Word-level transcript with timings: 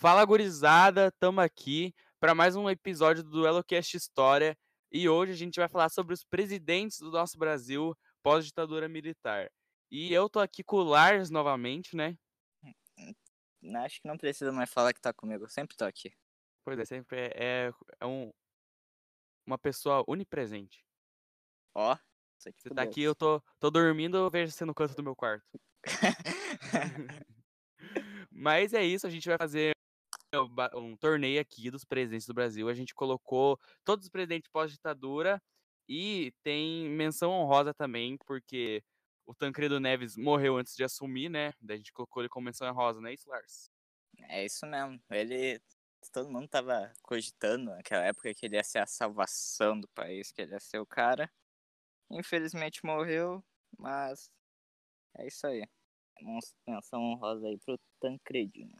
Fala 0.00 0.24
gurizada, 0.24 1.10
tamo 1.18 1.40
aqui 1.40 1.92
para 2.20 2.32
mais 2.32 2.54
um 2.54 2.70
episódio 2.70 3.24
do 3.24 3.30
DueloCast 3.30 3.96
História 3.96 4.56
e 4.92 5.08
hoje 5.08 5.32
a 5.32 5.34
gente 5.34 5.58
vai 5.58 5.68
falar 5.68 5.88
sobre 5.88 6.14
os 6.14 6.22
presidentes 6.22 7.00
do 7.00 7.10
nosso 7.10 7.36
Brasil 7.36 7.98
pós-ditadura 8.22 8.88
militar. 8.88 9.50
E 9.90 10.12
eu 10.12 10.30
tô 10.30 10.38
aqui 10.38 10.62
com 10.62 10.76
o 10.76 10.84
Lars 10.84 11.30
novamente, 11.30 11.96
né? 11.96 12.16
Acho 13.84 14.00
que 14.00 14.06
não 14.06 14.16
precisa 14.16 14.52
mais 14.52 14.70
falar 14.72 14.92
que 14.92 15.00
tá 15.00 15.12
comigo, 15.12 15.42
eu 15.46 15.48
sempre 15.48 15.76
tô 15.76 15.84
aqui. 15.84 16.12
Pois 16.64 16.78
é, 16.78 16.84
sempre 16.84 17.18
é, 17.18 17.32
é, 17.34 17.72
é 17.98 18.06
um, 18.06 18.32
uma 19.44 19.58
pessoa 19.58 20.04
onipresente. 20.06 20.86
Ó, 21.74 21.98
você 22.38 22.52
tá 22.72 22.82
aqui, 22.82 23.02
eu 23.02 23.16
tô, 23.16 23.42
tô 23.58 23.68
dormindo, 23.68 24.16
eu 24.16 24.30
vejo 24.30 24.52
você 24.52 24.64
no 24.64 24.76
canto 24.76 24.94
do 24.94 25.02
meu 25.02 25.16
quarto. 25.16 25.44
Mas 28.30 28.72
é 28.72 28.84
isso, 28.84 29.04
a 29.04 29.10
gente 29.10 29.28
vai 29.28 29.36
fazer 29.36 29.72
um 30.74 30.96
torneio 30.96 31.40
aqui 31.40 31.70
dos 31.70 31.84
presidentes 31.84 32.26
do 32.26 32.34
Brasil. 32.34 32.68
A 32.68 32.74
gente 32.74 32.94
colocou 32.94 33.58
todos 33.84 34.06
os 34.06 34.10
presidentes 34.10 34.50
pós-ditadura 34.50 35.42
e 35.88 36.32
tem 36.42 36.88
menção 36.88 37.30
honrosa 37.30 37.72
também, 37.72 38.16
porque 38.26 38.82
o 39.26 39.34
Tancredo 39.34 39.80
Neves 39.80 40.16
morreu 40.16 40.56
antes 40.56 40.74
de 40.74 40.84
assumir, 40.84 41.28
né? 41.28 41.52
Daí 41.60 41.76
a 41.76 41.78
gente 41.78 41.92
colocou 41.92 42.22
ele 42.22 42.28
como 42.28 42.44
menção 42.44 42.68
honrosa, 42.68 43.00
não 43.00 43.08
é 43.08 43.14
isso, 43.14 43.28
Lars? 43.28 43.70
É 44.28 44.44
isso 44.44 44.66
mesmo. 44.66 45.00
Ele. 45.10 45.60
Todo 46.12 46.30
mundo 46.30 46.48
tava 46.48 46.92
cogitando 47.02 47.70
naquela 47.72 48.04
época 48.04 48.32
que 48.32 48.46
ele 48.46 48.54
ia 48.56 48.62
ser 48.62 48.78
a 48.78 48.86
salvação 48.86 49.78
do 49.80 49.88
país, 49.88 50.30
que 50.30 50.40
ele 50.40 50.52
ia 50.52 50.60
ser 50.60 50.78
o 50.78 50.86
cara. 50.86 51.30
Infelizmente 52.10 52.84
morreu, 52.84 53.44
mas 53.76 54.30
é 55.16 55.26
isso 55.26 55.46
aí. 55.46 55.68
Menção 56.66 57.02
honrosa 57.02 57.46
aí 57.46 57.58
pro 57.58 57.78
Tancredinho. 58.00 58.76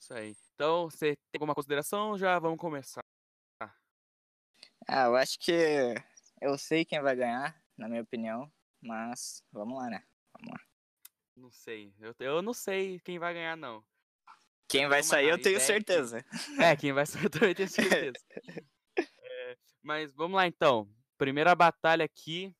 Isso 0.00 0.14
aí. 0.14 0.34
Então, 0.54 0.88
você 0.88 1.14
tem 1.14 1.38
alguma 1.38 1.54
consideração? 1.54 2.16
Já 2.16 2.38
vamos 2.38 2.58
começar. 2.58 3.04
Ah, 4.88 5.04
eu 5.04 5.14
acho 5.14 5.38
que 5.38 5.94
eu 6.40 6.56
sei 6.56 6.86
quem 6.86 7.00
vai 7.02 7.14
ganhar, 7.14 7.62
na 7.76 7.86
minha 7.86 8.00
opinião, 8.00 8.50
mas 8.80 9.44
vamos 9.52 9.78
lá, 9.78 9.90
né? 9.90 10.02
Vamos 10.32 10.54
lá. 10.54 10.60
Não 11.36 11.50
sei. 11.50 11.94
Eu, 12.00 12.14
eu 12.18 12.42
não 12.42 12.54
sei 12.54 12.98
quem 13.00 13.18
vai 13.18 13.34
ganhar, 13.34 13.56
não. 13.56 13.84
Quem 14.68 14.88
vai 14.88 15.02
sair, 15.02 15.28
eu 15.28 15.40
tenho 15.40 15.60
certeza. 15.60 16.22
Que... 16.22 16.30
É, 16.64 16.76
quem 16.76 16.92
vai 16.92 17.04
sair, 17.04 17.24
eu 17.24 17.30
também 17.30 17.54
tenho 17.54 17.68
certeza. 17.68 18.18
é, 18.96 19.56
mas 19.82 20.12
vamos 20.14 20.36
lá, 20.36 20.46
então. 20.46 20.88
Primeira 21.18 21.54
batalha 21.54 22.04
aqui. 22.04 22.54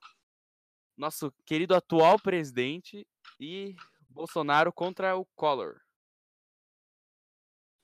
Nosso 0.94 1.32
querido 1.46 1.74
atual 1.74 2.20
presidente 2.20 3.06
e 3.38 3.74
Bolsonaro 4.10 4.70
contra 4.70 5.16
o 5.16 5.24
Collor. 5.34 5.80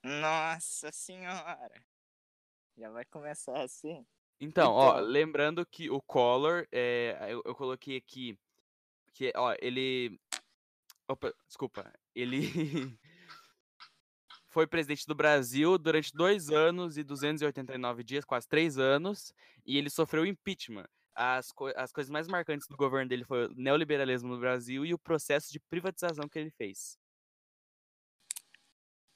Nossa 0.03 0.91
senhora! 0.91 1.83
Já 2.77 2.91
vai 2.91 3.05
começar 3.05 3.61
assim. 3.61 4.05
Então, 4.39 4.71
então... 4.71 4.73
ó, 4.73 4.99
lembrando 4.99 5.65
que 5.65 5.89
o 5.89 6.01
Collor, 6.01 6.67
é, 6.71 7.17
eu, 7.29 7.41
eu, 7.43 7.55
coloquei 7.55 7.97
aqui 7.97 8.37
que, 9.13 9.33
ó, 9.35 9.55
ele. 9.59 10.19
Opa, 11.07 11.33
desculpa. 11.47 11.91
Ele 12.13 12.41
foi 14.47 14.67
presidente 14.67 15.07
do 15.07 15.15
Brasil 15.15 15.77
durante 15.77 16.13
dois 16.13 16.51
anos 16.51 16.97
e 16.97 17.03
289 17.03 18.03
dias, 18.03 18.25
quase 18.25 18.47
três 18.47 18.77
anos, 18.77 19.33
e 19.65 19.77
ele 19.77 19.89
sofreu 19.89 20.25
impeachment. 20.25 20.87
As, 21.15 21.51
co 21.51 21.65
as 21.75 21.91
coisas 21.91 22.11
mais 22.11 22.27
marcantes 22.27 22.67
do 22.67 22.77
governo 22.77 23.09
dele 23.09 23.23
foi 23.23 23.47
o 23.47 23.53
neoliberalismo 23.55 24.29
no 24.29 24.39
Brasil 24.39 24.85
e 24.85 24.93
o 24.93 24.99
processo 24.99 25.51
de 25.51 25.59
privatização 25.59 26.29
que 26.29 26.37
ele 26.37 26.51
fez. 26.51 26.99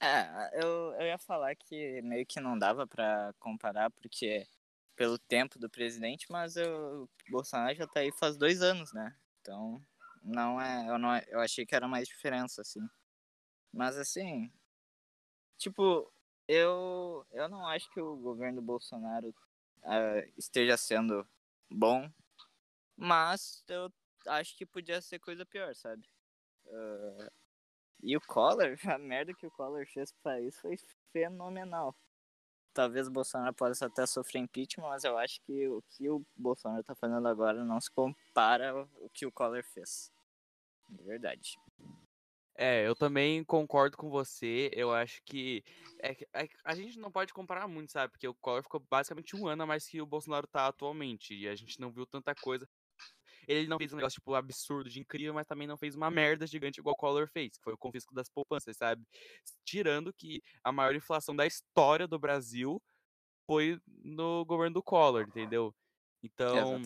É, 0.02 0.50
eu, 0.60 0.92
eu 0.94 1.06
ia 1.06 1.16
falar 1.16 1.54
que 1.54 2.02
meio 2.02 2.26
que 2.26 2.40
não 2.40 2.58
dava 2.58 2.84
para 2.88 3.32
comparar, 3.38 3.88
porque 3.88 4.48
pelo 4.96 5.16
tempo 5.16 5.60
do 5.60 5.70
presidente, 5.70 6.26
mas 6.28 6.56
o 6.56 7.08
Bolsonaro 7.30 7.72
já 7.76 7.86
tá 7.86 8.00
aí 8.00 8.10
faz 8.10 8.36
dois 8.36 8.62
anos, 8.62 8.92
né? 8.92 9.16
Então, 9.40 9.80
não 10.20 10.60
é. 10.60 10.88
Eu, 10.88 10.98
não, 10.98 11.16
eu 11.28 11.38
achei 11.38 11.64
que 11.64 11.76
era 11.76 11.86
mais 11.86 12.08
diferença, 12.08 12.62
assim. 12.62 12.84
Mas 13.72 13.96
assim. 13.96 14.52
Tipo, 15.56 16.12
eu, 16.48 17.24
eu 17.30 17.48
não 17.48 17.64
acho 17.68 17.88
que 17.92 18.00
o 18.00 18.16
governo 18.16 18.60
Bolsonaro 18.60 19.28
uh, 19.28 20.32
esteja 20.36 20.76
sendo 20.76 21.24
bom, 21.70 22.10
mas 22.96 23.62
eu 23.68 23.92
acho 24.26 24.56
que 24.56 24.66
podia 24.66 25.00
ser 25.00 25.20
coisa 25.20 25.46
pior, 25.46 25.72
sabe? 25.76 26.08
Uh, 26.66 27.30
e 28.02 28.16
o 28.16 28.20
Collor, 28.20 28.76
a 28.96 28.98
merda 28.98 29.32
que 29.32 29.46
o 29.46 29.50
Collor 29.50 29.86
fez 29.86 30.12
pro 30.12 30.22
país 30.22 30.58
foi 30.58 30.76
fenomenal. 31.12 31.94
Talvez 32.74 33.06
o 33.06 33.10
Bolsonaro 33.10 33.54
possa 33.54 33.86
até 33.86 34.06
sofrer 34.06 34.40
impeachment, 34.40 34.88
mas 34.88 35.04
eu 35.04 35.16
acho 35.18 35.40
que 35.42 35.68
o 35.68 35.82
que 35.90 36.08
o 36.08 36.24
Bolsonaro 36.34 36.82
tá 36.82 36.94
fazendo 36.94 37.28
agora 37.28 37.64
não 37.64 37.80
se 37.80 37.90
compara 37.90 38.70
ao 38.70 39.10
que 39.12 39.26
o 39.26 39.32
Collor 39.32 39.62
fez. 39.62 40.10
De 40.88 41.02
verdade. 41.04 41.58
É, 42.54 42.86
eu 42.86 42.94
também 42.94 43.42
concordo 43.44 43.96
com 43.96 44.10
você. 44.10 44.70
Eu 44.74 44.92
acho 44.92 45.22
que 45.24 45.62
é, 46.02 46.12
é, 46.34 46.48
a 46.64 46.74
gente 46.74 46.98
não 46.98 47.10
pode 47.10 47.32
comparar 47.32 47.66
muito, 47.68 47.92
sabe? 47.92 48.12
Porque 48.12 48.28
o 48.28 48.34
Collor 48.34 48.62
ficou 48.62 48.80
basicamente 48.90 49.36
um 49.36 49.46
ano 49.46 49.62
a 49.62 49.66
mais 49.66 49.86
que 49.86 50.00
o 50.00 50.06
Bolsonaro 50.06 50.46
tá 50.46 50.66
atualmente. 50.66 51.34
E 51.34 51.48
a 51.48 51.54
gente 51.54 51.80
não 51.80 51.90
viu 51.90 52.06
tanta 52.06 52.34
coisa 52.34 52.68
ele 53.46 53.66
não 53.66 53.78
fez 53.78 53.92
um 53.92 53.96
negócio, 53.96 54.16
tipo, 54.16 54.34
absurdo 54.34 54.90
de 54.90 55.00
incrível, 55.00 55.34
mas 55.34 55.46
também 55.46 55.66
não 55.66 55.76
fez 55.76 55.94
uma 55.94 56.10
merda 56.10 56.46
gigante 56.46 56.80
igual 56.80 56.94
o 56.94 56.96
Collor 56.96 57.28
fez, 57.28 57.56
que 57.56 57.64
foi 57.64 57.74
o 57.74 57.78
confisco 57.78 58.14
das 58.14 58.28
poupanças, 58.28 58.76
sabe? 58.76 59.04
Tirando 59.64 60.12
que 60.12 60.42
a 60.64 60.72
maior 60.72 60.94
inflação 60.94 61.34
da 61.34 61.46
história 61.46 62.06
do 62.06 62.18
Brasil 62.18 62.82
foi 63.46 63.78
no 63.86 64.44
governo 64.44 64.74
do 64.74 64.82
Collor, 64.82 65.22
entendeu? 65.22 65.74
Então, 66.22 66.80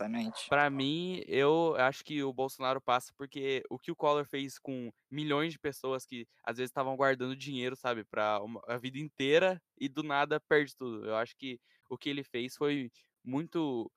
para 0.48 0.70
mim, 0.70 1.22
eu 1.26 1.74
acho 1.76 2.04
que 2.04 2.22
o 2.22 2.32
Bolsonaro 2.32 2.80
passa 2.80 3.12
porque 3.16 3.62
o 3.70 3.78
que 3.78 3.90
o 3.90 3.96
Collor 3.96 4.26
fez 4.26 4.58
com 4.58 4.90
milhões 5.10 5.52
de 5.52 5.58
pessoas 5.58 6.06
que 6.06 6.26
às 6.44 6.56
vezes 6.56 6.70
estavam 6.70 6.96
guardando 6.96 7.36
dinheiro, 7.36 7.76
sabe, 7.76 8.04
para 8.04 8.40
a 8.68 8.78
vida 8.78 8.98
inteira 8.98 9.60
e 9.78 9.88
do 9.88 10.02
nada 10.02 10.40
perde 10.40 10.74
tudo. 10.76 11.04
Eu 11.06 11.16
acho 11.16 11.36
que 11.36 11.60
o 11.90 11.98
que 11.98 12.08
ele 12.08 12.24
fez 12.24 12.54
foi 12.56 12.90
muito 13.24 13.90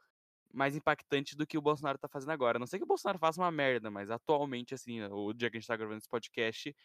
mais 0.54 0.76
impactante 0.76 1.36
do 1.36 1.46
que 1.46 1.58
o 1.58 1.62
Bolsonaro 1.62 1.98
tá 1.98 2.08
fazendo 2.08 2.32
agora. 2.32 2.58
A 2.58 2.60
não 2.60 2.68
sei 2.68 2.80
que 2.80 2.84
o 2.84 2.88
Bolsonaro 2.88 3.20
faça 3.20 3.40
uma 3.40 3.52
merda, 3.52 3.90
mas 3.92 4.10
atualmente, 4.10 4.74
assim, 4.74 5.02
o 5.04 5.34
dia 5.34 5.50
que 5.50 5.58
a 5.58 5.60
gente 5.60 5.68
tá 5.68 5.76
gravando 5.76 6.00
esse 6.00 6.10
podcast, 6.10 6.76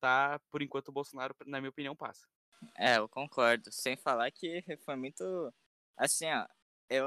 tá, 0.00 0.40
por 0.50 0.62
enquanto, 0.62 0.88
o 0.88 0.92
Bolsonaro, 0.92 1.34
na 1.46 1.60
minha 1.60 1.70
opinião, 1.70 1.96
passa. 1.96 2.26
É, 2.76 2.98
eu 2.98 3.08
concordo. 3.08 3.70
Sem 3.72 3.96
falar 3.96 4.30
que 4.30 4.62
foi 4.84 4.96
muito. 4.96 5.52
Assim, 5.96 6.26
ó, 6.26 6.46
eu. 6.88 7.06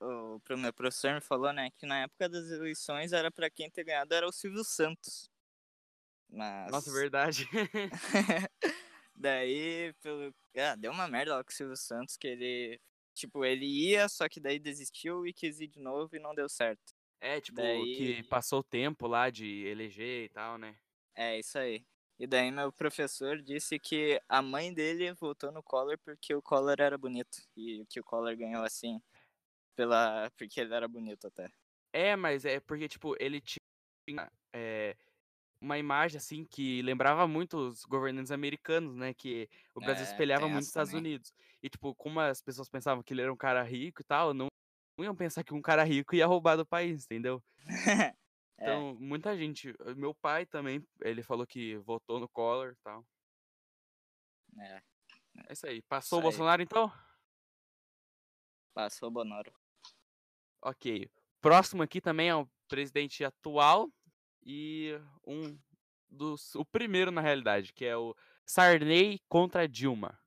O, 0.00 0.40
o 0.50 0.56
meu 0.56 0.72
professor 0.72 1.14
me 1.14 1.20
falou, 1.20 1.52
né, 1.52 1.70
que 1.76 1.86
na 1.86 2.02
época 2.02 2.28
das 2.28 2.50
eleições 2.50 3.12
era 3.12 3.30
para 3.30 3.48
quem 3.48 3.70
ter 3.70 3.84
ganhado 3.84 4.12
era 4.12 4.26
o 4.26 4.32
Silvio 4.32 4.64
Santos. 4.64 5.30
Mas... 6.28 6.72
Nossa, 6.72 6.92
verdade. 6.92 7.48
Daí, 9.14 9.94
pelo. 10.00 10.34
Ah, 10.56 10.74
deu 10.74 10.90
uma 10.90 11.06
merda 11.06 11.36
lá 11.36 11.44
com 11.44 11.50
o 11.50 11.54
Silvio 11.54 11.76
Santos, 11.76 12.16
que 12.16 12.26
ele 12.26 12.80
Tipo, 13.14 13.44
ele 13.44 13.66
ia, 13.66 14.08
só 14.08 14.28
que 14.28 14.40
daí 14.40 14.58
desistiu 14.58 15.26
e 15.26 15.32
quis 15.32 15.60
ir 15.60 15.68
de 15.68 15.80
novo 15.80 16.14
e 16.16 16.18
não 16.18 16.34
deu 16.34 16.48
certo. 16.48 16.94
É, 17.20 17.40
tipo, 17.40 17.56
daí... 17.56 17.96
que 17.96 18.22
passou 18.24 18.60
o 18.60 18.64
tempo 18.64 19.06
lá 19.06 19.30
de 19.30 19.64
eleger 19.66 20.24
e 20.24 20.28
tal, 20.28 20.58
né? 20.58 20.76
É, 21.14 21.38
isso 21.38 21.58
aí. 21.58 21.84
E 22.18 22.26
daí 22.26 22.50
meu 22.50 22.72
professor 22.72 23.40
disse 23.42 23.78
que 23.78 24.20
a 24.28 24.40
mãe 24.40 24.72
dele 24.72 25.12
votou 25.14 25.50
no 25.50 25.62
Collor 25.62 25.98
porque 26.04 26.34
o 26.34 26.42
Collor 26.42 26.76
era 26.78 26.96
bonito. 26.96 27.38
E 27.56 27.84
que 27.88 28.00
o 28.00 28.04
Collor 28.04 28.36
ganhou 28.36 28.64
assim, 28.64 29.00
pela 29.74 30.30
porque 30.36 30.60
ele 30.60 30.74
era 30.74 30.86
bonito 30.88 31.26
até. 31.26 31.48
É, 31.92 32.16
mas 32.16 32.44
é 32.44 32.60
porque, 32.60 32.88
tipo, 32.88 33.14
ele 33.20 33.40
tinha 33.40 34.30
é, 34.52 34.96
uma 35.60 35.78
imagem, 35.78 36.16
assim, 36.16 36.44
que 36.44 36.82
lembrava 36.82 37.26
muito 37.28 37.56
os 37.56 37.84
governantes 37.84 38.32
americanos, 38.32 38.96
né? 38.96 39.12
Que 39.14 39.48
o 39.74 39.80
Brasil 39.80 40.04
é, 40.04 40.08
espelhava 40.08 40.48
muito 40.48 40.62
os 40.62 40.68
Estados 40.68 40.92
Unidos. 40.92 41.32
E, 41.62 41.70
tipo, 41.70 41.94
como 41.94 42.20
as 42.20 42.40
pessoas 42.40 42.68
pensavam 42.68 43.02
que 43.02 43.14
ele 43.14 43.22
era 43.22 43.32
um 43.32 43.36
cara 43.36 43.62
rico 43.62 44.02
e 44.02 44.04
tal, 44.04 44.34
não, 44.34 44.48
não 44.98 45.04
iam 45.04 45.14
pensar 45.14 45.44
que 45.44 45.54
um 45.54 45.62
cara 45.62 45.84
rico 45.84 46.14
ia 46.14 46.26
roubar 46.26 46.56
do 46.56 46.66
país, 46.66 47.04
entendeu? 47.04 47.42
É. 48.58 48.64
então, 48.66 48.90
é. 48.90 48.92
muita 48.94 49.36
gente. 49.36 49.74
Meu 49.96 50.14
pai 50.14 50.46
também, 50.46 50.86
ele 51.00 51.22
falou 51.22 51.44
que 51.44 51.78
votou 51.78 52.20
no 52.20 52.28
Collor 52.28 52.72
e 52.72 52.76
tal. 52.84 53.04
É. 54.60 54.82
É 55.48 55.52
isso 55.52 55.66
aí. 55.66 55.82
Passou 55.82 56.18
isso 56.18 56.20
o 56.20 56.22
Bolsonaro, 56.30 56.60
aí. 56.60 56.64
então? 56.64 56.92
Passou 58.74 59.08
o 59.08 59.10
Bonoro. 59.10 59.52
Ok. 60.62 61.10
Próximo 61.40 61.82
aqui 61.82 62.00
também 62.00 62.28
é 62.28 62.36
o 62.36 62.48
presidente 62.68 63.24
atual 63.24 63.90
e 64.44 64.92
um 65.26 65.58
dos. 66.08 66.54
O 66.54 66.64
primeiro, 66.64 67.10
na 67.10 67.20
realidade, 67.20 67.72
que 67.72 67.84
é 67.84 67.96
o 67.96 68.14
Sarney 68.46 69.18
contra 69.28 69.68
Dilma. 69.68 70.21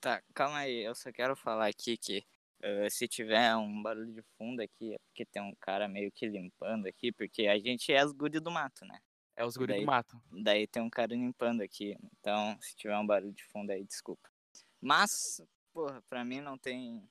Tá, 0.00 0.22
calma 0.32 0.58
aí, 0.58 0.84
eu 0.84 0.94
só 0.94 1.10
quero 1.10 1.34
falar 1.34 1.66
aqui 1.66 1.96
que 1.96 2.24
uh, 2.62 2.88
se 2.90 3.08
tiver 3.08 3.56
um 3.56 3.82
barulho 3.82 4.12
de 4.12 4.22
fundo 4.36 4.60
aqui, 4.62 4.94
é 4.94 4.98
porque 4.98 5.26
tem 5.26 5.42
um 5.42 5.54
cara 5.56 5.88
meio 5.88 6.12
que 6.12 6.26
limpando 6.26 6.86
aqui, 6.86 7.10
porque 7.12 7.46
a 7.46 7.58
gente 7.58 7.92
é 7.92 7.98
as 7.98 8.12
good 8.12 8.38
do 8.38 8.50
mato, 8.50 8.84
né? 8.84 9.00
É 9.38 9.44
os 9.44 9.56
guri 9.56 9.72
Daí- 9.72 9.80
do 9.82 9.86
mato. 9.86 10.20
Daí 10.42 10.66
tem 10.66 10.82
um 10.82 10.90
cara 10.90 11.14
limpando 11.14 11.62
aqui. 11.62 11.96
Então, 12.18 12.60
se 12.60 12.74
tiver 12.74 12.98
um 12.98 13.06
barulho 13.06 13.32
de 13.32 13.44
fundo 13.44 13.70
aí, 13.70 13.84
desculpa. 13.84 14.28
Mas, 14.80 15.40
porra, 15.72 16.02
pra 16.02 16.24
mim 16.24 16.40
não 16.40 16.58
tem. 16.58 17.08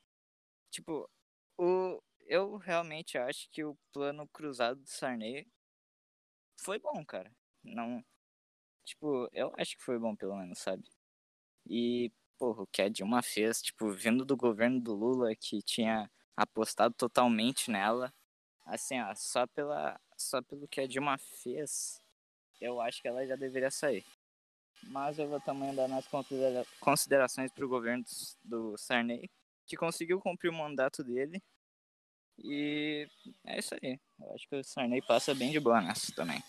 Tipo, 0.69 1.09
o... 1.57 2.01
eu 2.25 2.57
realmente 2.57 3.17
acho 3.17 3.49
que 3.49 3.63
o 3.63 3.77
plano 3.93 4.27
cruzado 4.27 4.81
do 4.81 4.89
Sarney 4.89 5.47
foi 6.59 6.79
bom, 6.79 7.05
cara. 7.05 7.31
Não. 7.63 8.03
Tipo, 8.83 9.29
eu 9.31 9.53
acho 9.57 9.77
que 9.77 9.83
foi 9.83 9.97
bom, 9.97 10.13
pelo 10.13 10.35
menos, 10.35 10.59
sabe? 10.59 10.83
E, 11.65 12.11
porra, 12.37 12.63
o 12.63 12.67
que 12.67 12.81
a 12.81 12.89
Dilma 12.89 13.21
fez, 13.21 13.61
tipo, 13.61 13.91
vindo 13.91 14.23
do 14.25 14.37
governo 14.37 14.79
do 14.79 14.93
Lula, 14.93 15.35
que 15.35 15.61
tinha 15.61 16.09
apostado 16.35 16.93
totalmente 16.93 17.71
nela. 17.71 18.13
Assim, 18.65 18.99
ó, 19.01 19.13
só, 19.15 19.47
pela, 19.47 19.99
só 20.17 20.41
pelo 20.41 20.67
que 20.67 20.81
a 20.81 20.87
Dilma 20.87 21.17
fez, 21.17 22.01
eu 22.61 22.79
acho 22.81 23.01
que 23.01 23.07
ela 23.07 23.25
já 23.25 23.35
deveria 23.35 23.71
sair. 23.71 24.05
Mas 24.83 25.17
eu 25.17 25.27
vou 25.27 25.39
também 25.41 25.73
dar 25.73 25.87
nas 25.87 26.07
considera 26.07 26.65
considerações 26.79 27.51
pro 27.51 27.67
governo 27.67 28.03
do, 28.43 28.71
do 28.71 28.77
Sarney, 28.77 29.29
que 29.65 29.75
conseguiu 29.75 30.19
cumprir 30.19 30.49
o 30.49 30.53
mandato 30.53 31.03
dele. 31.03 31.41
E 32.37 33.09
é 33.45 33.57
isso 33.57 33.73
aí. 33.81 33.99
Eu 34.19 34.33
acho 34.33 34.47
que 34.47 34.55
o 34.55 34.63
Sarney 34.63 35.01
passa 35.01 35.33
bem 35.33 35.51
de 35.51 35.59
boa 35.59 35.81
nessa 35.81 36.13
também. 36.13 36.41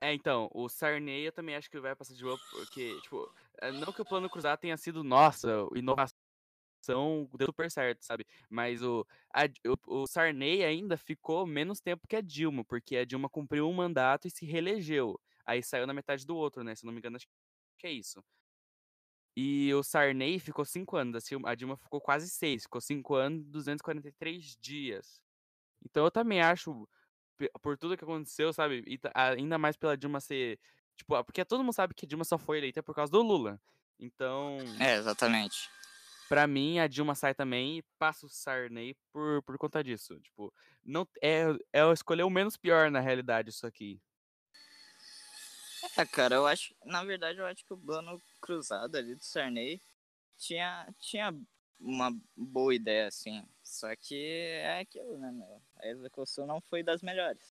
É, 0.00 0.12
então, 0.12 0.50
o 0.52 0.68
Sarney 0.68 1.26
eu 1.26 1.32
também 1.32 1.56
acho 1.56 1.70
que 1.70 1.80
vai 1.80 1.94
passar 1.96 2.14
de 2.14 2.22
boa, 2.22 2.38
porque, 2.50 3.00
tipo, 3.00 3.32
não 3.80 3.92
que 3.92 4.02
o 4.02 4.04
plano 4.04 4.28
cruzado 4.28 4.58
tenha 4.60 4.76
sido, 4.76 5.02
nossa, 5.04 5.48
inovação 5.74 6.16
deu 7.36 7.46
super 7.46 7.70
certo, 7.70 8.04
sabe? 8.04 8.24
Mas 8.48 8.82
o, 8.82 9.06
a, 9.34 9.44
o, 9.66 10.02
o 10.02 10.06
Sarney 10.06 10.64
ainda 10.64 10.96
ficou 10.96 11.46
menos 11.46 11.80
tempo 11.80 12.06
que 12.06 12.16
a 12.16 12.20
Dilma, 12.20 12.64
porque 12.64 12.96
a 12.96 13.04
Dilma 13.04 13.28
cumpriu 13.28 13.68
um 13.68 13.72
mandato 13.72 14.28
e 14.28 14.30
se 14.30 14.46
reelegeu. 14.46 15.18
Aí 15.44 15.62
saiu 15.62 15.86
na 15.86 15.94
metade 15.94 16.26
do 16.26 16.36
outro, 16.36 16.62
né? 16.62 16.74
Se 16.74 16.84
não 16.84 16.92
me 16.92 16.98
engano, 16.98 17.16
acho 17.16 17.26
que 17.78 17.86
é 17.86 17.90
isso. 17.90 18.22
E 19.36 19.72
o 19.74 19.82
Sarney 19.82 20.38
ficou 20.38 20.64
cinco 20.64 20.96
anos, 20.96 21.30
a 21.44 21.54
Dilma, 21.54 21.76
ficou 21.76 22.00
quase 22.00 22.28
seis, 22.30 22.62
ficou 22.62 22.80
cinco 22.80 23.14
anos, 23.14 23.44
243 23.48 24.56
dias. 24.56 25.20
Então 25.84 26.04
eu 26.04 26.10
também 26.10 26.40
acho, 26.40 26.88
por 27.60 27.76
tudo 27.76 27.96
que 27.98 28.04
aconteceu, 28.04 28.50
sabe? 28.52 28.82
E 28.86 28.98
ainda 29.14 29.58
mais 29.58 29.76
pela 29.76 29.96
Dilma 29.96 30.20
ser. 30.20 30.58
Tipo, 30.96 31.14
ah, 31.14 31.24
porque 31.24 31.44
todo 31.44 31.62
mundo 31.62 31.74
sabe 31.74 31.94
que 31.94 32.06
a 32.06 32.08
Dilma 32.08 32.24
só 32.24 32.38
foi 32.38 32.58
eleita 32.58 32.82
por 32.82 32.94
causa 32.94 33.12
do 33.12 33.22
Lula. 33.22 33.60
Então, 33.98 34.58
É, 34.80 34.96
exatamente. 34.96 35.68
pra 36.28 36.46
mim, 36.46 36.78
a 36.78 36.86
Dilma 36.86 37.14
sai 37.14 37.34
também 37.34 37.78
e 37.78 37.82
passa 37.98 38.26
o 38.26 38.28
Sarney 38.28 38.94
por, 39.12 39.42
por 39.42 39.56
conta 39.58 39.82
disso. 39.84 40.18
Tipo, 40.20 40.52
não, 40.84 41.06
é, 41.22 41.44
é 41.72 41.92
escolher 41.92 42.22
o 42.24 42.30
menos 42.30 42.56
pior 42.56 42.90
na 42.90 43.00
realidade 43.00 43.50
isso 43.50 43.66
aqui. 43.66 44.00
É, 45.96 46.04
cara, 46.04 46.34
eu 46.34 46.46
acho. 46.46 46.74
Na 46.84 47.04
verdade, 47.04 47.38
eu 47.38 47.46
acho 47.46 47.64
que 47.64 47.72
o 47.72 47.78
plano 47.78 48.20
cruzado 48.40 48.96
ali 48.96 49.14
do 49.14 49.22
Sarney 49.22 49.80
tinha, 50.36 50.92
tinha 50.98 51.34
uma 51.78 52.10
boa 52.36 52.74
ideia, 52.74 53.06
assim. 53.06 53.46
Só 53.62 53.94
que 53.96 54.16
é 54.60 54.80
aquilo, 54.80 55.16
né, 55.18 55.30
meu? 55.30 55.62
A 55.78 55.86
execução 55.88 56.46
não 56.46 56.60
foi 56.60 56.82
das 56.82 57.02
melhores. 57.02 57.55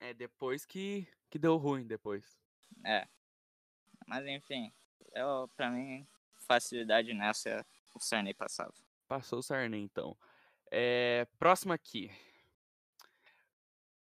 É 0.00 0.14
depois 0.14 0.64
que, 0.64 1.06
que 1.30 1.38
deu 1.38 1.56
ruim, 1.56 1.86
depois. 1.86 2.38
É. 2.84 3.06
Mas 4.06 4.26
enfim, 4.26 4.72
eu, 5.14 5.48
pra 5.56 5.70
mim, 5.70 6.06
facilidade 6.46 7.12
nessa 7.12 7.66
o 7.94 8.00
Sarney 8.00 8.32
passava. 8.34 8.72
Passou 9.06 9.40
o 9.40 9.42
Sarney, 9.42 9.82
então. 9.82 10.16
É, 10.70 11.26
próximo 11.38 11.72
aqui. 11.72 12.10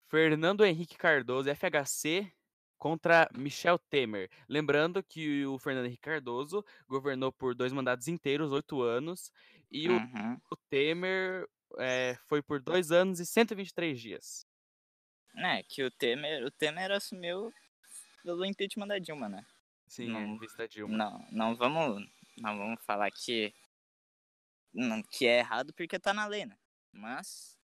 Fernando 0.07 0.65
Henrique 0.65 0.97
Cardoso, 0.97 1.49
FHC, 1.49 2.31
contra 2.77 3.29
Michel 3.37 3.77
Temer. 3.77 4.29
Lembrando 4.47 5.03
que 5.03 5.45
o 5.45 5.59
Fernando 5.59 5.85
Henrique 5.85 6.01
Cardoso 6.01 6.65
governou 6.87 7.31
por 7.31 7.53
dois 7.53 7.71
mandatos 7.71 8.07
inteiros, 8.07 8.51
oito 8.51 8.81
anos, 8.81 9.31
e 9.69 9.87
o, 9.89 9.93
Uhum. 9.93 10.39
o 10.51 10.55
Temer 10.69 11.47
é, 11.77 12.17
foi 12.27 12.41
por 12.41 12.59
dois 12.61 12.91
anos 12.91 13.19
e 13.19 13.25
123 13.25 13.99
dias. 13.99 14.47
É, 15.35 15.63
que 15.63 15.83
o 15.83 15.91
Temer, 15.91 16.43
o 16.45 16.51
Temer 16.51 16.91
assumiu 16.91 17.53
pelo 18.23 18.45
impeachment 18.45 18.87
da 18.87 18.99
Dilma, 18.99 19.29
né? 19.29 19.45
Sim, 19.87 20.09
Não- 20.09 20.37
vista 20.37 20.67
Dilma. 20.67 20.95
Não, 20.97 21.27
não 21.31 21.55
vamos, 21.55 22.07
não 22.37 22.57
vamos 22.57 22.83
falar 22.83 23.09
que 23.11 23.53
não- 24.73 25.01
que 25.01 25.25
é 25.25 25.39
errado 25.39 25.73
porque 25.73 25.99
tá 25.99 26.13
na 26.13 26.25
lei, 26.27 26.45
né? 26.45 26.57
Mas 26.91 27.57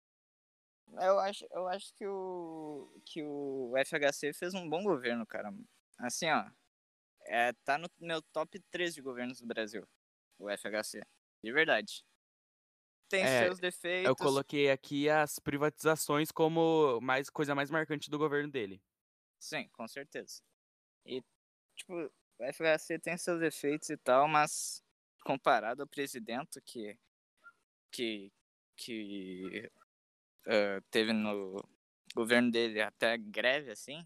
eu 1.01 1.19
acho, 1.19 1.45
eu 1.51 1.67
acho 1.67 1.93
que 1.95 2.05
o 2.05 3.01
que 3.05 3.23
o 3.23 3.73
FHC 3.77 4.33
fez 4.33 4.53
um 4.53 4.69
bom 4.69 4.83
governo, 4.83 5.25
cara. 5.25 5.53
Assim, 5.99 6.29
ó, 6.29 6.45
é, 7.25 7.53
tá 7.65 7.77
no 7.77 7.89
meu 7.99 8.21
top 8.21 8.59
3 8.71 8.93
de 8.93 9.01
governos 9.01 9.39
do 9.39 9.47
Brasil, 9.47 9.87
o 10.37 10.49
FHC. 10.49 11.01
De 11.43 11.51
verdade. 11.51 12.03
Tem 13.09 13.23
É, 13.23 13.45
seus 13.45 13.59
defeitos. 13.59 14.09
Eu 14.09 14.15
coloquei 14.15 14.69
aqui 14.71 15.09
as 15.09 15.39
privatizações 15.39 16.31
como 16.31 16.99
mais 17.01 17.29
coisa 17.29 17.53
mais 17.53 17.69
marcante 17.69 18.09
do 18.09 18.17
governo 18.17 18.51
dele. 18.51 18.81
Sim, 19.39 19.67
com 19.69 19.87
certeza. 19.87 20.41
E, 21.05 21.21
tipo, 21.75 21.93
o 22.39 22.43
FHC 22.43 22.99
tem 22.99 23.17
seus 23.17 23.41
efeitos 23.41 23.89
e 23.89 23.97
tal, 23.97 24.27
mas 24.27 24.81
comparado 25.23 25.81
ao 25.81 25.87
presidente 25.87 26.61
que, 26.61 26.97
que, 27.91 28.31
que 28.75 29.69
eh, 30.47 30.81
teve 30.91 31.13
no 31.13 31.63
governo 32.15 32.51
dele 32.51 32.81
até 32.81 33.17
greve, 33.17 33.71
assim, 33.71 34.03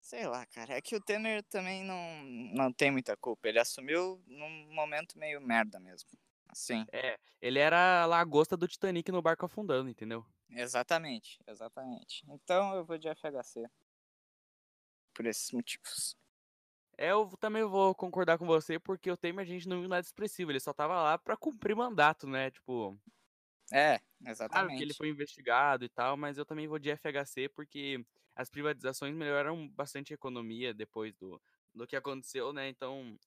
sei 0.00 0.26
lá, 0.26 0.46
cara, 0.46 0.74
é 0.74 0.80
que 0.80 0.96
o 0.96 1.00
Temer 1.00 1.42
também 1.44 1.84
não, 1.84 2.22
não 2.54 2.72
tem 2.72 2.90
muita 2.90 3.16
culpa. 3.16 3.48
Ele 3.48 3.58
assumiu 3.58 4.22
num 4.26 4.74
momento 4.74 5.18
meio 5.18 5.40
merda 5.40 5.78
mesmo. 5.78 6.08
Assim, 6.48 6.86
É, 6.92 7.18
ele 7.40 7.58
era 7.58 8.02
a 8.02 8.06
lagosta 8.06 8.56
do 8.56 8.68
Titanic 8.68 9.10
no 9.12 9.22
barco 9.22 9.44
afundando, 9.46 9.88
entendeu? 9.90 10.24
exatamente, 10.50 11.38
exatamente. 11.46 12.22
Então 12.28 12.74
eu 12.74 12.84
vou 12.84 12.98
de 12.98 13.08
FHC. 13.08 13.66
Por 15.12 15.26
esses 15.26 15.52
motivos. 15.52 16.16
É, 16.96 17.10
Eu 17.12 17.28
também 17.40 17.64
vou 17.64 17.94
concordar 17.94 18.38
com 18.38 18.46
você, 18.46 18.78
porque 18.78 19.10
o 19.10 19.16
Temer 19.16 19.42
a 19.44 19.48
gente 19.48 19.68
não 19.68 19.80
viu 19.80 19.88
nada 19.88 20.00
expressivo, 20.04 20.50
ele 20.50 20.60
só 20.60 20.72
tava 20.72 21.00
lá 21.02 21.18
pra 21.18 21.36
cumprir 21.36 21.74
mandato, 21.76 22.26
né? 22.26 22.50
Tipo, 22.50 22.98
É, 23.72 24.00
claro 24.46 24.72
que 24.72 24.82
ele 24.82 24.94
exatamente. 24.94 24.94
foi 24.94 25.08
investigado 25.08 25.84
e 25.84 25.88
tal, 25.88 26.16
mas 26.16 26.38
eu 26.38 26.46
também 26.46 26.66
vou 26.68 26.78
de 26.78 26.90
FHC 26.90 27.48
porque 27.48 28.04
as 28.34 28.48
privatizações 28.50 29.14
melhoraram 29.14 29.68
bastante 29.68 30.12
a 30.12 30.16
economia 30.16 30.72
depois 30.74 31.14
do, 31.16 31.40
do 31.74 31.86
que 31.86 31.96
aconteceu, 31.96 32.52
né? 32.52 32.68
Então, 32.68 33.18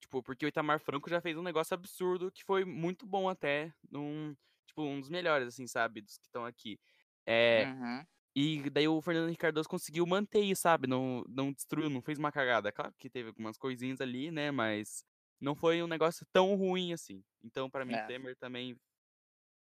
tipo, 0.00 0.22
porque 0.22 0.44
o 0.46 0.48
Itamar 0.48 0.80
Franco 0.80 1.10
já 1.10 1.20
fez 1.20 1.36
um 1.36 1.42
negócio 1.42 1.74
absurdo 1.74 2.32
que 2.32 2.44
foi 2.44 2.64
muito 2.64 3.06
bom 3.06 3.28
até, 3.28 3.72
num, 3.90 4.36
tipo, 4.66 4.82
um 4.82 5.00
dos 5.00 5.08
melhores, 5.10 5.48
assim, 5.48 5.66
sabe, 5.66 6.00
dos 6.02 6.16
que 6.18 6.26
estão 6.26 6.44
aqui. 6.44 6.80
É, 7.26 7.66
Uhum. 7.66 8.06
E 8.34 8.70
daí 8.70 8.86
o 8.88 9.00
Fernando 9.02 9.26
Henrique 9.26 9.40
Cardoso 9.42 9.68
conseguiu 9.68 10.06
manter 10.06 10.40
isso, 10.42 10.62
sabe? 10.62 10.86
Não, 10.86 11.24
não 11.28 11.52
destruiu, 11.52 11.90
não 11.90 12.00
fez 12.02 12.18
uma 12.18 12.30
cagada. 12.32 12.70
Claro 12.72 12.94
que 12.98 13.10
teve 13.10 13.28
algumas 13.28 13.58
coisinhas 13.58 14.00
ali, 14.00 14.30
né? 14.30 14.50
Mas 14.52 15.04
não 15.40 15.54
foi 15.54 15.82
um 15.82 15.88
negócio 15.88 16.24
tão 16.32 16.54
ruim 16.54 16.92
assim. 16.92 17.24
Então, 17.42 17.68
pra 17.68 17.84
mim, 17.84 17.94
É. 17.94 18.06
Temer 18.06 18.36
também 18.36 18.76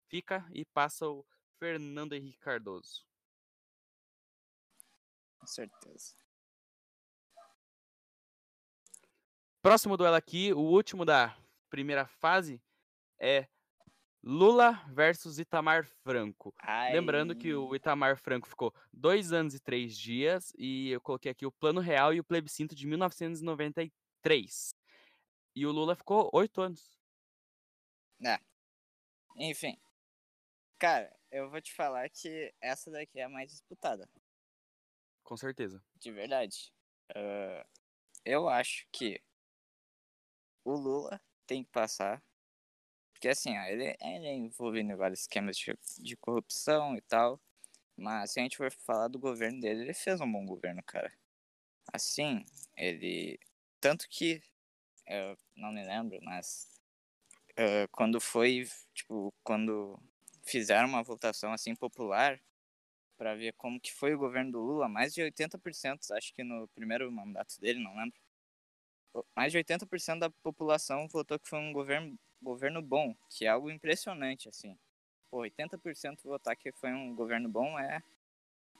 fica 0.09 0.47
e 0.52 0.64
passa 0.66 1.09
o 1.09 1.25
Fernando 1.59 2.14
Henrique 2.14 2.38
Cardoso. 2.38 3.07
Com 5.40 5.47
certeza. 5.47 6.14
Próximo 9.68 9.98
duelo 9.98 10.16
aqui, 10.16 10.50
o 10.54 10.60
último 10.60 11.04
da 11.04 11.37
primeira 11.68 12.06
fase, 12.06 12.58
é 13.20 13.46
Lula 14.22 14.82
versus 14.94 15.38
Itamar 15.38 15.84
Franco. 15.84 16.54
Lembrando 16.90 17.37
que 17.37 17.52
o 17.52 17.76
Itamar 17.76 18.16
Franco 18.16 18.48
ficou 18.48 18.75
dois 18.90 19.30
anos 19.30 19.52
e 19.52 19.60
três 19.60 19.94
dias, 19.94 20.54
e 20.56 20.88
eu 20.88 21.02
coloquei 21.02 21.30
aqui 21.30 21.44
o 21.44 21.52
Plano 21.52 21.82
Real 21.82 22.14
e 22.14 22.18
o 22.18 22.25
plebiscito 22.25 22.75
de 22.75 22.87
1993. 22.87 24.75
E 25.54 25.66
o 25.66 25.70
Lula 25.70 25.94
ficou 25.94 26.30
oito 26.32 26.62
anos. 26.62 26.98
Enfim. 29.37 29.78
Cara, 30.78 31.14
eu 31.30 31.50
vou 31.50 31.60
te 31.60 31.75
falar 31.75 32.08
que 32.08 32.54
essa 32.58 32.90
daqui 32.90 33.20
é 33.20 33.25
a 33.25 33.28
mais 33.28 33.50
disputada. 33.50 34.08
Com 35.22 35.37
certeza. 35.37 35.84
De 35.94 36.10
verdade. 36.10 36.72
Ah, 37.14 37.66
eu 38.25 38.48
acho 38.48 38.87
que 38.90 39.20
o 40.68 40.76
Lula 40.76 41.20
tem 41.46 41.64
que 41.64 41.70
passar. 41.70 42.22
Porque 43.12 43.28
assim, 43.28 43.56
ó, 43.58 43.62
ele, 43.64 43.96
ele 44.00 44.26
é 44.26 44.34
envolvido 44.34 44.92
em 44.92 44.96
vários 44.96 45.20
esquemas 45.22 45.56
de, 45.56 45.76
de 45.98 46.16
corrupção 46.16 46.96
e 46.96 47.00
tal. 47.02 47.40
Mas 47.96 48.32
se 48.32 48.40
a 48.40 48.42
gente 48.44 48.56
for 48.56 48.70
falar 48.72 49.08
do 49.08 49.18
governo 49.18 49.60
dele, 49.60 49.82
ele 49.82 49.94
fez 49.94 50.20
um 50.20 50.30
bom 50.30 50.46
governo, 50.46 50.82
cara. 50.84 51.12
Assim, 51.92 52.44
ele. 52.76 53.38
Tanto 53.80 54.08
que. 54.08 54.42
Eu 55.06 55.37
não 55.56 55.72
me 55.72 55.84
lembro, 55.84 56.18
mas. 56.22 56.68
ah, 57.56 57.88
quando 57.92 58.20
foi. 58.20 58.68
Tipo, 58.94 59.34
quando 59.42 59.98
fizeram 60.44 60.88
uma 60.88 61.02
votação 61.02 61.52
assim 61.52 61.75
popular. 61.75 62.40
para 63.18 63.34
ver 63.37 63.54
como 63.54 63.80
que 63.80 63.92
foi 63.92 64.14
o 64.14 64.18
governo 64.18 64.52
do 64.52 64.60
Lula, 64.60 64.88
mais 64.88 65.14
de 65.14 65.22
80%, 65.22 66.12
acho 66.12 66.34
que 66.34 66.44
no 66.44 66.68
primeiro 66.68 67.10
mandato 67.12 67.60
dele, 67.60 67.82
não 67.82 67.96
lembro. 67.96 68.18
Mais 69.34 69.52
de 69.52 69.58
80% 69.58 70.18
da 70.18 70.30
população 70.30 71.08
votou 71.08 71.38
que 71.38 71.48
foi 71.48 71.58
um 71.58 71.72
governo, 71.72 72.18
governo 72.40 72.82
bom, 72.82 73.14
que 73.30 73.44
é 73.44 73.48
algo 73.48 73.70
impressionante, 73.70 74.48
assim. 74.48 74.78
Pô, 75.30 75.38
80% 75.38 76.22
votar 76.24 76.56
que 76.56 76.72
foi 76.72 76.92
um 76.92 77.14
governo 77.14 77.48
bom 77.48 77.78
é 77.78 78.02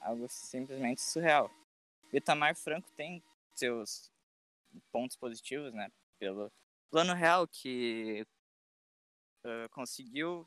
algo 0.01 0.27
simplesmente 0.29 1.01
surreal. 1.01 1.51
Itamar 2.13 2.55
Franco 2.55 2.91
tem 2.93 3.23
seus 3.55 4.11
pontos 4.91 5.17
positivos, 5.17 5.73
né? 5.75 5.91
Pelo 6.19 6.51
plano 6.91 7.15
real 7.15 7.47
que 7.47 8.27
uh, 9.45 9.69
conseguiu 9.71 10.47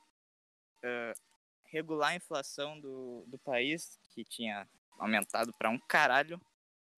uh, 0.84 1.20
regular 1.66 2.12
a 2.12 2.16
inflação 2.16 2.80
do, 2.80 3.24
do 3.28 3.38
país, 3.40 4.00
que 4.10 4.24
tinha 4.24 4.68
aumentado 4.98 5.54
para 5.54 5.70
um 5.70 5.80
caralho 5.80 6.40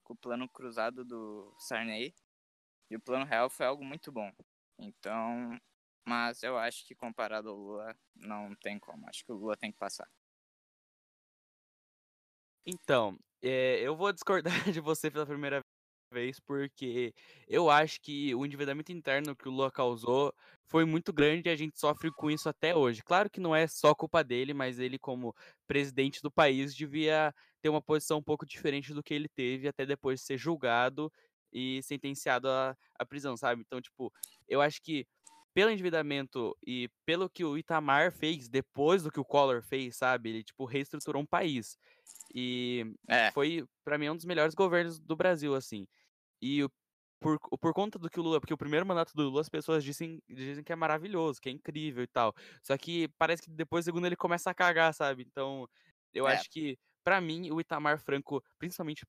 com 0.03 0.13
o 0.13 0.17
plano 0.17 0.47
cruzado 0.49 1.03
do 1.03 1.53
Sarney. 1.59 2.13
E 2.93 2.95
o 2.95 3.01
plano 3.01 3.25
real 3.25 3.49
foi 3.49 3.65
algo 3.65 3.83
muito 3.83 4.11
bom. 4.11 4.31
Então, 4.77 5.59
mas 6.07 6.43
eu 6.43 6.59
acho 6.59 6.85
que 6.85 6.93
comparado 6.93 7.49
ao 7.49 7.55
Lula, 7.55 7.97
não 8.15 8.55
tem 8.57 8.77
como. 8.77 9.09
Acho 9.09 9.25
que 9.25 9.31
o 9.31 9.35
Lula 9.35 9.57
tem 9.57 9.71
que 9.71 9.79
passar. 9.79 10.07
Então, 12.63 13.17
é, 13.41 13.79
eu 13.79 13.95
vou 13.95 14.13
discordar 14.13 14.53
de 14.71 14.79
você 14.79 15.09
pela 15.09 15.25
primeira 15.25 15.59
vez, 16.11 16.39
porque 16.39 17.15
eu 17.47 17.67
acho 17.67 17.99
que 17.99 18.35
o 18.35 18.45
endividamento 18.45 18.91
interno 18.91 19.35
que 19.35 19.49
o 19.49 19.51
Lula 19.51 19.71
causou 19.71 20.31
foi 20.69 20.85
muito 20.85 21.11
grande 21.11 21.49
e 21.49 21.51
a 21.51 21.55
gente 21.55 21.79
sofre 21.79 22.11
com 22.11 22.29
isso 22.29 22.47
até 22.47 22.75
hoje. 22.75 23.01
Claro 23.01 23.27
que 23.27 23.39
não 23.39 23.55
é 23.55 23.65
só 23.65 23.95
culpa 23.95 24.23
dele, 24.23 24.53
mas 24.53 24.77
ele, 24.77 24.99
como 24.99 25.35
presidente 25.65 26.21
do 26.21 26.31
país, 26.31 26.75
devia 26.75 27.33
ter 27.59 27.69
uma 27.69 27.81
posição 27.81 28.19
um 28.19 28.23
pouco 28.23 28.45
diferente 28.45 28.93
do 28.93 29.01
que 29.01 29.15
ele 29.15 29.27
teve 29.27 29.67
até 29.67 29.83
depois 29.83 30.19
de 30.19 30.27
ser 30.27 30.37
julgado 30.37 31.11
e 31.53 31.81
sentenciado 31.83 32.49
à, 32.49 32.75
à 32.97 33.05
prisão, 33.05 33.37
sabe? 33.37 33.61
Então, 33.61 33.81
tipo, 33.81 34.11
eu 34.47 34.61
acho 34.61 34.81
que 34.81 35.07
pelo 35.53 35.69
endividamento 35.69 36.57
e 36.65 36.89
pelo 37.05 37.29
que 37.29 37.45
o 37.45 37.57
Itamar 37.57 38.11
fez 38.11 38.49
depois 38.49 39.03
do 39.03 39.11
que 39.11 39.19
o 39.19 39.25
Collor 39.25 39.61
fez, 39.61 39.97
sabe? 39.97 40.29
Ele, 40.29 40.43
tipo, 40.43 40.65
reestruturou 40.65 41.21
um 41.21 41.25
país. 41.25 41.77
E 42.33 42.91
é. 43.07 43.31
foi, 43.31 43.63
para 43.85 43.97
mim, 43.97 44.09
um 44.09 44.15
dos 44.15 44.25
melhores 44.25 44.55
governos 44.55 44.99
do 44.99 45.15
Brasil, 45.15 45.53
assim. 45.53 45.87
E 46.41 46.67
por, 47.19 47.39
por 47.39 47.73
conta 47.73 47.99
do 47.99 48.09
que 48.09 48.19
o 48.19 48.23
Lula, 48.23 48.39
porque 48.39 48.53
o 48.53 48.57
primeiro 48.57 48.85
mandato 48.85 49.13
do 49.15 49.23
Lula 49.23 49.41
as 49.41 49.49
pessoas 49.49 49.83
dizem, 49.83 50.21
dizem 50.27 50.63
que 50.63 50.73
é 50.73 50.75
maravilhoso, 50.75 51.39
que 51.39 51.49
é 51.49 51.51
incrível 51.51 52.03
e 52.03 52.07
tal. 52.07 52.33
Só 52.63 52.75
que 52.77 53.07
parece 53.17 53.43
que 53.43 53.51
depois, 53.51 53.85
segundo, 53.85 54.05
ele 54.07 54.15
começa 54.15 54.49
a 54.49 54.53
cagar, 54.53 54.93
sabe? 54.93 55.23
Então, 55.23 55.69
eu 56.13 56.27
é. 56.27 56.33
acho 56.33 56.49
que, 56.49 56.77
para 57.03 57.21
mim, 57.21 57.51
o 57.51 57.61
Itamar 57.61 57.99
Franco, 57.99 58.43
principalmente 58.57 59.05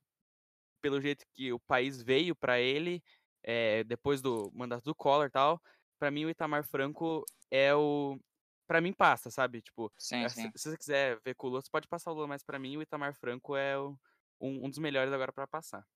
pelo 0.84 1.00
jeito 1.00 1.24
que 1.32 1.50
o 1.50 1.58
país 1.58 2.02
veio 2.02 2.36
para 2.36 2.60
ele, 2.60 3.02
é, 3.42 3.82
depois 3.84 4.20
do 4.20 4.52
mandato 4.52 4.84
do 4.84 4.94
Collor 4.94 5.28
e 5.28 5.30
tal, 5.30 5.58
para 5.98 6.10
mim 6.10 6.26
o 6.26 6.30
Itamar 6.30 6.62
Franco 6.62 7.24
é 7.50 7.74
o. 7.74 8.20
Pra 8.66 8.82
mim 8.82 8.92
passa, 8.92 9.30
sabe? 9.30 9.62
Tipo, 9.62 9.90
sim, 9.96 10.22
eh, 10.22 10.28
sim. 10.28 10.50
Se, 10.52 10.58
se, 10.58 10.70
você 10.70 10.76
quiser 10.76 11.18
ver 11.24 11.34
com 11.34 11.46
o 11.46 11.50
Lula, 11.50 11.62
você 11.62 11.70
pode 11.70 11.88
passar 11.88 12.10
o 12.10 12.14
Lula, 12.14 12.26
mas 12.26 12.42
para 12.42 12.58
mim 12.58 12.76
o 12.76 12.82
Itamar 12.82 13.14
Franco 13.14 13.56
é 13.56 13.78
o, 13.78 13.98
um, 14.38 14.66
um 14.66 14.68
dos 14.68 14.78
melhores 14.78 15.10
agora 15.10 15.32
para 15.32 15.46
passar. 15.46 15.86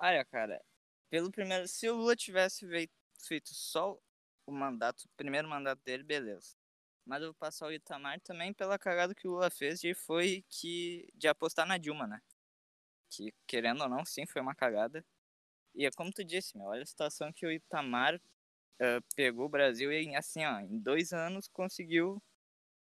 Olha, 0.00 0.24
cara, 0.24 0.60
pelo 1.08 1.30
primeiro. 1.30 1.68
Se 1.68 1.88
o 1.88 1.94
Lula 1.94 2.16
tivesse 2.16 2.66
feito 3.24 3.54
só 3.54 3.96
o 4.46 4.52
mandato, 4.52 5.02
o 5.02 5.10
primeiro 5.16 5.46
mandato 5.46 5.80
dele, 5.84 6.02
beleza. 6.02 6.56
Mas 7.04 7.22
eu 7.22 7.28
vou 7.28 7.34
passar 7.34 7.68
o 7.68 7.72
Itamar 7.72 8.20
também 8.20 8.52
pela 8.52 8.80
cagada 8.80 9.14
que 9.14 9.28
o 9.28 9.30
Lula 9.30 9.48
fez 9.48 9.84
e 9.84 9.94
foi 9.94 10.44
que 10.48 11.08
de 11.14 11.28
apostar 11.28 11.64
na 11.64 11.78
Dilma, 11.78 12.08
né? 12.08 12.20
Que, 13.10 13.32
querendo 13.46 13.82
ou 13.82 13.88
não, 13.88 14.04
sim, 14.04 14.26
foi 14.26 14.42
uma 14.42 14.54
cagada. 14.54 15.04
E 15.74 15.86
é 15.86 15.90
como 15.90 16.12
tu 16.12 16.24
disse, 16.24 16.56
meu, 16.56 16.66
olha 16.66 16.82
a 16.82 16.86
situação 16.86 17.32
que 17.32 17.46
o 17.46 17.52
Itamar 17.52 18.16
uh, 18.16 19.02
pegou 19.14 19.46
o 19.46 19.48
Brasil 19.48 19.92
e, 19.92 20.14
assim, 20.14 20.44
ó, 20.44 20.60
em 20.60 20.78
dois 20.78 21.12
anos 21.12 21.48
conseguiu 21.48 22.22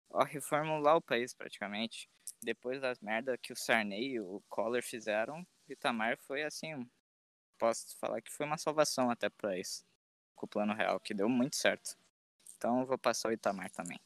ó, 0.10 0.24
reformular 0.24 0.96
o 0.96 1.01
país 1.01 1.34
praticamente. 1.34 2.10
Depois 2.41 2.82
das 2.82 3.00
merdas 3.00 3.38
que 3.41 3.53
o 3.53 3.55
Sarney 3.55 4.13
e 4.13 4.20
o 4.20 4.41
Collor 4.50 4.82
fizeram, 4.82 5.46
o 5.67 5.72
Itamar 5.72 6.17
foi, 6.17 6.44
assim, 6.44 6.89
posso 7.58 7.98
falar 7.98 8.22
que 8.22 8.32
foi 8.32 8.46
uma 8.46 8.58
salvação 8.58 9.10
até 9.10 9.29
para 9.29 9.58
isso, 9.58 9.86
com 10.36 10.46
o 10.46 10.50
plano 10.50 10.74
real, 10.74 11.00
que 11.00 11.13
deu 11.13 11.29
muito 11.29 11.55
certo. 11.55 11.98
Então 12.58 12.79
eu 12.79 12.86
vou 12.86 12.98
passar 12.98 13.29
o 13.29 13.34
Itamar 13.34 13.70
também. 13.72 14.00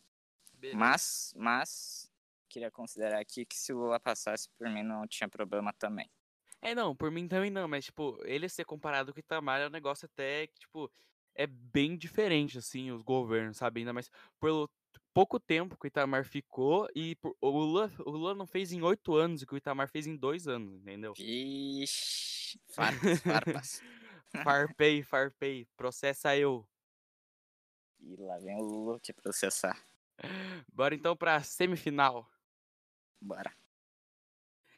Beleza. 0.53 0.77
Mas, 0.77 1.33
mas, 1.35 2.08
queria 2.49 2.71
considerar 2.71 3.19
aqui 3.19 3.45
que 3.45 3.55
se 3.55 3.71
o 3.71 3.77
Lula 3.77 3.99
passasse, 3.99 4.49
por 4.57 4.69
mim 4.69 4.83
não 4.83 5.07
tinha 5.07 5.29
problema 5.29 5.71
também. 5.73 6.09
É, 6.61 6.75
não, 6.75 6.95
por 6.95 7.09
mim 7.09 7.27
também 7.27 7.49
não, 7.49 7.67
mas, 7.67 7.85
tipo, 7.85 8.19
ele 8.25 8.49
ser 8.49 8.65
comparado 8.65 9.13
com 9.13 9.17
o 9.17 9.21
Itamar 9.21 9.61
é 9.61 9.67
um 9.67 9.71
negócio 9.71 10.05
até 10.05 10.47
que, 10.47 10.59
tipo, 10.59 10.91
é 11.33 11.47
bem 11.47 11.95
diferente, 11.95 12.57
assim, 12.57 12.91
os 12.91 13.01
governos, 13.01 13.57
sabe? 13.57 13.79
Ainda 13.79 13.93
mais 13.93 14.11
pelo 14.41 14.69
pouco 15.13 15.39
tempo 15.39 15.77
que 15.77 15.85
o 15.85 15.87
Itamar 15.87 16.25
ficou 16.25 16.87
e 16.93 17.15
por, 17.15 17.35
o, 17.39 17.49
Lula, 17.49 17.91
o 17.99 18.09
Lula 18.11 18.35
não 18.35 18.45
fez 18.45 18.73
em 18.73 18.81
oito 18.81 19.15
anos 19.15 19.41
o 19.41 19.47
que 19.47 19.53
o 19.53 19.57
Itamar 19.57 19.87
fez 19.87 20.05
em 20.05 20.17
dois 20.17 20.47
anos, 20.47 20.73
entendeu? 20.81 21.13
Ixi, 21.17 22.59
farpas, 22.75 23.19
farpas. 23.21 23.81
farpei, 24.43 25.01
farpei, 25.01 25.65
processa 25.77 26.35
eu. 26.35 26.67
E 28.01 28.15
lá 28.17 28.37
vem 28.39 28.57
o 28.57 28.65
Lula 28.65 28.99
te 28.99 29.13
processar. 29.13 29.81
Bora 30.73 30.95
então 30.95 31.15
pra 31.15 31.41
semifinal. 31.41 32.29
Bora. 33.21 33.53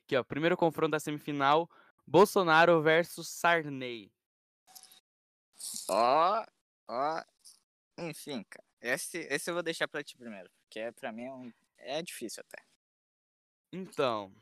Aqui, 0.04 0.16
ó, 0.16 0.24
primeiro 0.24 0.58
confronto 0.58 0.92
da 0.92 1.00
semifinal, 1.00 1.70
Bolsonaro 2.06 2.82
versus 2.82 3.28
Sarney. 3.28 4.12
Ó, 5.90 6.46
ó. 6.88 7.24
Enfim, 7.98 8.44
cara. 8.44 8.66
Esse, 8.82 9.20
esse 9.30 9.50
eu 9.50 9.54
vou 9.54 9.64
deixar 9.64 9.88
pra 9.88 10.04
ti 10.04 10.18
primeiro, 10.18 10.50
porque 10.64 10.80
é, 10.80 10.92
pra 10.92 11.12
mim 11.12 11.26
é, 11.26 11.34
um, 11.34 11.54
é 11.78 12.02
difícil 12.02 12.44
até. 12.48 12.64
Então. 13.72 14.34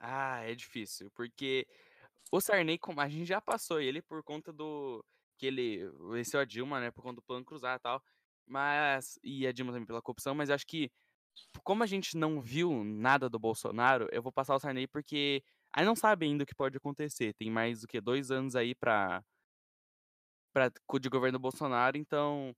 Ah, 0.00 0.40
é 0.42 0.54
difícil, 0.54 1.10
porque 1.12 1.66
o 2.30 2.40
Sarney, 2.40 2.78
como 2.78 3.00
a 3.00 3.08
gente 3.08 3.26
já 3.26 3.40
passou 3.40 3.80
ele 3.80 4.00
por 4.00 4.22
conta 4.22 4.52
do. 4.52 5.04
que 5.36 5.46
ele 5.46 5.88
venceu 6.10 6.38
a 6.38 6.44
Dilma, 6.44 6.80
né? 6.80 6.90
Por 6.90 7.02
conta 7.02 7.16
do 7.16 7.22
plano 7.22 7.44
cruzar 7.44 7.76
e 7.76 7.80
tal. 7.80 8.02
Mas. 8.46 9.18
E 9.22 9.46
a 9.46 9.52
Dilma 9.52 9.72
também 9.72 9.86
pela 9.86 10.02
corrupção, 10.02 10.34
mas 10.34 10.50
acho 10.50 10.66
que. 10.66 10.90
Como 11.62 11.82
a 11.82 11.86
gente 11.86 12.16
não 12.16 12.40
viu 12.40 12.84
nada 12.84 13.28
do 13.28 13.38
Bolsonaro, 13.38 14.08
eu 14.12 14.22
vou 14.22 14.32
passar 14.32 14.54
o 14.54 14.60
Sarney 14.60 14.86
porque. 14.86 15.42
Aí 15.72 15.84
não 15.84 15.94
sabe 15.94 16.26
ainda 16.26 16.42
o 16.42 16.46
que 16.46 16.54
pode 16.54 16.76
acontecer. 16.76 17.32
Tem 17.34 17.50
mais 17.50 17.82
do 17.82 17.86
que 17.86 18.00
dois 18.00 18.30
anos 18.32 18.56
aí 18.56 18.74
pra, 18.74 19.22
pra, 20.52 20.70
de 20.98 21.08
governo 21.08 21.38
Bolsonaro, 21.38 21.96
então, 21.96 22.54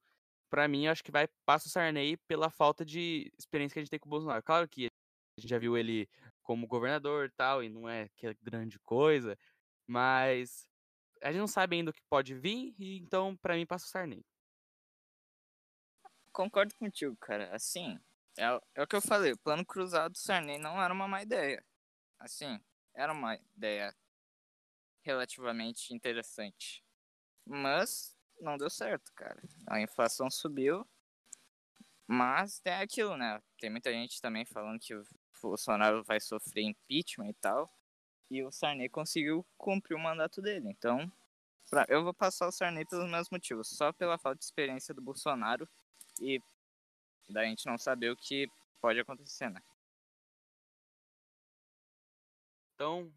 para 0.50 0.66
mim, 0.68 0.86
acho 0.86 1.04
que 1.04 1.12
vai 1.12 1.28
passa 1.46 1.68
o 1.68 1.70
Sarney 1.70 2.16
pela 2.28 2.50
falta 2.50 2.84
de 2.84 3.32
experiência 3.38 3.74
que 3.74 3.80
a 3.80 3.82
gente 3.82 3.90
tem 3.90 4.00
com 4.00 4.08
o 4.08 4.10
Bolsonaro. 4.10 4.42
Claro 4.42 4.68
que 4.68 4.86
a 4.86 5.40
gente 5.40 5.48
já 5.48 5.58
viu 5.58 5.76
ele 5.76 6.08
como 6.42 6.66
governador 6.66 7.26
e 7.26 7.30
tal, 7.30 7.62
e 7.62 7.68
não 7.68 7.88
é 7.88 8.08
que 8.16 8.26
é 8.26 8.34
grande 8.42 8.78
coisa, 8.80 9.38
mas 9.86 10.68
a 11.22 11.30
gente 11.30 11.40
não 11.40 11.46
sabe 11.46 11.76
ainda 11.76 11.90
o 11.90 11.94
que 11.94 12.02
pode 12.10 12.34
vir, 12.34 12.74
e 12.78 12.98
então, 12.98 13.36
para 13.36 13.54
mim, 13.54 13.66
passa 13.66 13.86
o 13.86 13.88
Sarney. 13.88 14.24
Concordo 16.32 16.74
contigo, 16.76 17.16
cara. 17.16 17.54
Assim, 17.54 18.00
é, 18.38 18.60
é 18.74 18.82
o 18.82 18.86
que 18.86 18.96
eu 18.96 19.02
falei, 19.02 19.32
o 19.32 19.38
plano 19.38 19.64
cruzado 19.64 20.12
do 20.12 20.18
Sarney 20.18 20.58
não 20.58 20.82
era 20.82 20.92
uma 20.92 21.08
má 21.08 21.22
ideia. 21.22 21.64
Assim, 22.18 22.60
era 22.94 23.12
uma 23.12 23.34
ideia 23.56 23.94
relativamente 25.02 25.92
interessante. 25.92 26.84
Mas 27.44 28.16
não 28.40 28.56
deu 28.56 28.70
certo, 28.70 29.12
cara. 29.14 29.42
A 29.66 29.80
inflação 29.80 30.30
subiu. 30.30 30.86
Mas 32.06 32.60
tem 32.60 32.74
aquilo, 32.74 33.16
né? 33.16 33.40
Tem 33.58 33.70
muita 33.70 33.92
gente 33.92 34.20
também 34.20 34.44
falando 34.44 34.78
que 34.80 34.94
o 34.94 35.04
Bolsonaro 35.40 36.04
vai 36.04 36.20
sofrer 36.20 36.64
impeachment 36.64 37.28
e 37.28 37.34
tal. 37.34 37.70
E 38.30 38.42
o 38.42 38.50
Sarney 38.50 38.88
conseguiu 38.88 39.46
cumprir 39.56 39.94
o 39.94 40.00
mandato 40.00 40.40
dele. 40.40 40.68
Então, 40.68 41.10
pra... 41.70 41.86
eu 41.88 42.02
vou 42.02 42.14
passar 42.14 42.48
o 42.48 42.52
Sarney 42.52 42.84
pelos 42.84 43.10
mesmos 43.10 43.30
motivos. 43.30 43.68
Só 43.68 43.92
pela 43.92 44.18
falta 44.18 44.38
de 44.38 44.44
experiência 44.44 44.94
do 44.94 45.02
Bolsonaro 45.02 45.68
e 46.20 46.40
da 47.32 47.44
gente 47.44 47.66
não 47.66 47.78
saber 47.78 48.10
o 48.10 48.16
que 48.16 48.48
pode 48.80 49.00
acontecer, 49.00 49.50
né? 49.50 49.60
Então, 52.74 53.12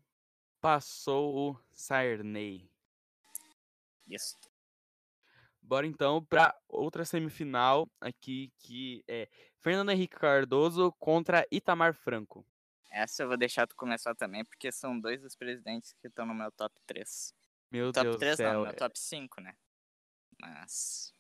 passou 0.62 1.52
o 1.52 1.60
Sarney. 1.72 2.70
Isso. 4.08 4.38
Bora 5.62 5.88
então 5.88 6.24
para 6.24 6.56
outra 6.68 7.04
semifinal 7.04 7.90
aqui, 8.00 8.54
que 8.60 9.04
é 9.08 9.28
Fernando 9.60 9.90
Henrique 9.90 10.16
Cardoso 10.16 10.92
contra 11.00 11.48
Itamar 11.52 11.96
Franco. 11.96 12.46
Essa 12.92 13.24
eu 13.24 13.28
vou 13.28 13.36
deixar 13.36 13.66
tu 13.66 13.76
começar 13.76 14.14
também, 14.14 14.46
porque 14.46 14.72
são 14.72 15.00
dois 15.00 15.22
dos 15.22 15.36
presidentes 15.36 15.94
que 15.94 16.08
estão 16.08 16.26
no 16.26 16.36
meu 16.36 16.52
top 16.52 16.80
3. 16.86 17.34
Meu 17.72 17.92
top 17.92 18.04
Deus 18.06 18.18
3 18.18 18.34
do 18.34 18.38
céu. 18.38 18.54
Não, 18.54 18.62
meu 18.62 18.72
é 18.72 18.74
top 18.74 19.00
5, 19.00 19.42
né? 19.42 19.58
Mas. 20.40 21.15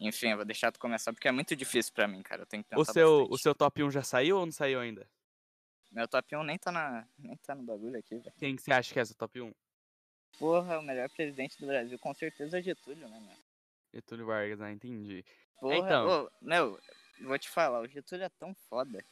Enfim, 0.00 0.30
eu 0.30 0.36
vou 0.36 0.44
deixar 0.44 0.72
tu 0.72 0.78
começar 0.78 1.12
porque 1.12 1.28
é 1.28 1.32
muito 1.32 1.54
difícil 1.54 1.92
para 1.92 2.08
mim, 2.08 2.22
cara. 2.22 2.42
Eu 2.42 2.46
tenho 2.46 2.62
que 2.62 2.70
pensar 2.70 2.80
o 2.80 2.84
seu, 2.84 3.18
bastante. 3.20 3.34
o 3.34 3.38
seu 3.38 3.54
top 3.54 3.82
1 3.82 3.90
já 3.90 4.02
saiu 4.02 4.38
ou 4.38 4.46
não 4.46 4.52
saiu 4.52 4.80
ainda? 4.80 5.08
Meu 5.90 6.08
top 6.08 6.34
1 6.34 6.42
nem 6.42 6.58
tá, 6.58 6.72
na, 6.72 7.06
nem 7.16 7.36
tá 7.36 7.54
no 7.54 7.62
bagulho 7.62 7.98
aqui, 7.98 8.18
velho. 8.18 8.32
Quem 8.38 8.56
que 8.56 8.62
você 8.62 8.72
acha 8.72 8.92
que 8.92 8.98
é 8.98 9.02
essa 9.02 9.14
top 9.14 9.40
1? 9.40 9.52
Porra, 10.38 10.80
o 10.80 10.82
melhor 10.82 11.08
presidente 11.10 11.58
do 11.60 11.66
Brasil, 11.66 11.96
com 11.98 12.12
certeza 12.12 12.58
é 12.58 12.62
Getúlio, 12.62 13.08
né, 13.08 13.20
meu? 13.20 13.36
Getúlio 13.92 14.26
Vargas, 14.26 14.60
ah, 14.60 14.72
entendi. 14.72 15.24
Porra, 15.60 15.76
Então. 15.76 16.24
ô, 16.24 16.30
meu, 16.42 16.80
vou 17.22 17.38
te 17.38 17.48
falar, 17.48 17.80
o 17.80 17.86
Getúlio 17.86 18.24
é 18.24 18.28
tão 18.28 18.52
foda 18.68 19.04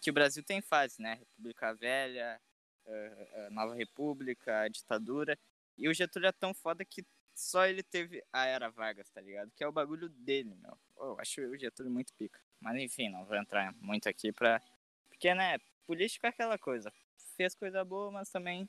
que 0.00 0.08
o 0.08 0.14
Brasil 0.14 0.42
tem 0.42 0.62
fases, 0.62 0.96
né? 0.98 1.14
República 1.14 1.74
Velha, 1.74 2.40
eh, 2.86 3.28
eh, 3.32 3.50
Nova 3.50 3.74
República, 3.74 4.66
ditadura. 4.68 5.38
E 5.76 5.88
o 5.88 5.94
Getúlio 5.94 6.28
é 6.28 6.32
tão 6.32 6.54
foda 6.54 6.84
que 6.84 7.04
só 7.34 7.66
ele 7.66 7.82
teve 7.82 8.22
a 8.32 8.44
Era 8.46 8.68
Vargas, 8.70 9.08
tá 9.10 9.20
ligado? 9.20 9.50
Que 9.52 9.64
é 9.64 9.68
o 9.68 9.72
bagulho 9.72 10.08
dele, 10.08 10.54
meu. 10.56 10.78
Eu 10.98 11.18
acho 11.18 11.40
o 11.42 11.56
Getúlio 11.58 11.90
muito 11.92 12.12
pica. 12.14 12.40
Mas 12.60 12.76
enfim, 12.80 13.08
não 13.08 13.24
vou 13.24 13.36
entrar 13.36 13.74
muito 13.80 14.08
aqui 14.08 14.32
pra. 14.32 14.60
Porque, 15.08 15.34
né, 15.34 15.58
política 15.86 16.26
é 16.28 16.30
aquela 16.30 16.58
coisa. 16.58 16.92
Fez 17.36 17.54
coisa 17.54 17.84
boa, 17.84 18.10
mas 18.10 18.30
também 18.30 18.68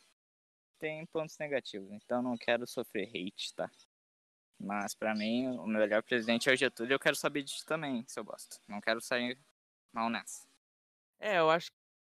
tem 0.79 1.05
pontos 1.05 1.37
negativos. 1.37 1.91
Então 1.91 2.21
não 2.21 2.37
quero 2.37 2.65
sofrer 2.65 3.07
hate, 3.09 3.53
tá? 3.53 3.69
Mas 4.59 4.93
pra 4.93 5.15
mim, 5.15 5.47
o 5.57 5.65
melhor 5.65 6.03
presidente 6.03 6.49
é 6.49 6.53
o 6.53 6.55
Getúlio 6.55 6.91
e 6.91 6.95
eu 6.95 6.99
quero 6.99 7.15
saber 7.15 7.41
disso 7.43 7.65
também, 7.65 8.05
se 8.07 8.19
eu 8.19 8.23
gosto. 8.23 8.59
Não 8.67 8.79
quero 8.79 9.01
sair 9.01 9.37
mal 9.91 10.09
nessa. 10.09 10.47
É, 11.19 11.39
eu 11.39 11.49
acho 11.49 11.71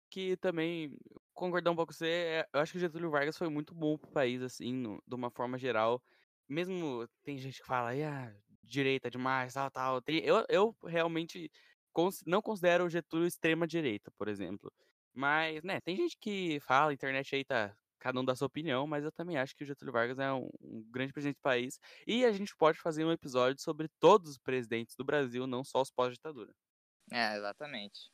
que 0.10 0.36
também, 0.38 0.98
concordar 1.34 1.72
um 1.72 1.75
pouco 1.75 1.94
com 1.94 1.98
você, 1.98 2.08
é, 2.08 2.50
eu 2.51 2.60
acho 2.60 2.72
que 2.72 2.77
o 2.79 2.82
Getúlio 2.82 3.12
Vargas 3.12 3.38
foi 3.38 3.50
muito 3.50 3.74
bom 3.74 3.98
pro 3.98 4.10
país, 4.12 4.41
assim, 4.41 4.74
no- 4.74 5.01
de 5.08 5.15
uma 5.15 5.29
forma 5.29 5.58
geral. 5.58 6.01
Mesmo 6.50 7.08
tem 7.24 7.38
gente 7.38 7.60
que 7.62 7.65
fala, 7.68 7.91
ah, 7.94 8.34
direita 8.63 9.10
demais, 9.12 9.53
tal, 9.53 9.72
tal. 9.72 10.01
Eu, 10.08 10.46
eu 10.50 10.75
realmente 10.86 11.51
não 12.25 12.41
considero 12.41 12.86
o 12.86 12.89
Getúlio 12.89 13.27
extrema 13.27 13.68
direita, 13.68 14.12
por 14.18 14.27
exemplo. 14.27 14.72
Mas, 15.13 15.63
né, 15.63 15.82
tem 15.82 15.96
gente 15.96 16.18
que 16.20 16.60
fala, 16.62 16.91
a 16.91 16.94
internet 16.94 17.36
aí 17.36 17.44
tá, 17.46 17.75
cada 18.00 18.20
um 18.20 18.25
dá 18.25 18.36
sua 18.36 18.48
opinião, 18.48 18.88
mas 18.88 19.03
eu 19.03 19.12
também 19.12 19.38
acho 19.38 19.56
que 19.56 19.63
o 19.63 19.68
Getúlio 19.68 19.91
Vargas 19.94 20.20
é 20.20 20.32
um, 20.32 20.50
um 20.62 20.84
grande 20.91 21.12
presidente 21.13 21.38
do 21.38 21.41
país. 21.41 21.79
E 22.08 22.25
a 22.25 22.32
gente 22.32 22.56
pode 22.56 22.79
fazer 22.79 23.03
um 23.06 23.12
episódio 23.12 23.62
sobre 23.62 23.89
todos 24.00 24.32
os 24.32 24.38
presidentes 24.38 24.96
do 24.96 25.03
Brasil, 25.06 25.46
não 25.48 25.63
só 25.63 25.82
os 25.82 25.91
pós-ditadura. 25.91 26.53
É, 27.12 27.36
exatamente. 27.38 28.12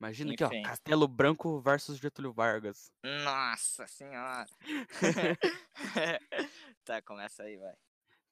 Imagina 0.00 0.32
aqui, 0.32 0.44
ó, 0.44 0.48
Enfim. 0.48 0.62
Castelo 0.62 1.08
Branco 1.08 1.60
versus 1.60 1.98
Getúlio 1.98 2.32
Vargas. 2.32 2.92
Nossa 3.24 3.86
senhora! 3.86 4.46
tá, 6.84 7.00
começa 7.02 7.42
aí, 7.44 7.56
vai. 7.56 7.74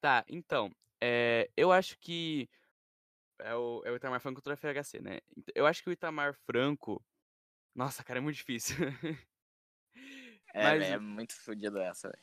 Tá, 0.00 0.24
então, 0.28 0.70
é, 1.00 1.50
eu 1.56 1.72
acho 1.72 1.96
que 1.98 2.48
é 3.40 3.54
o, 3.54 3.82
é 3.84 3.90
o 3.90 3.96
Itamar 3.96 4.20
Franco 4.20 4.42
contra 4.42 4.54
o 4.54 4.56
FHC, 4.56 5.00
né? 5.00 5.20
Eu 5.54 5.66
acho 5.66 5.82
que 5.82 5.88
o 5.88 5.92
Itamar 5.92 6.34
Franco. 6.34 7.02
Nossa, 7.74 8.04
cara, 8.04 8.18
é 8.18 8.22
muito 8.22 8.36
difícil. 8.36 8.76
É, 10.54 10.64
Mas- 10.64 10.80
velho, 10.80 10.94
é 10.94 10.98
muito 10.98 11.34
fodido 11.34 11.78
essa, 11.78 12.10
velho. 12.10 12.22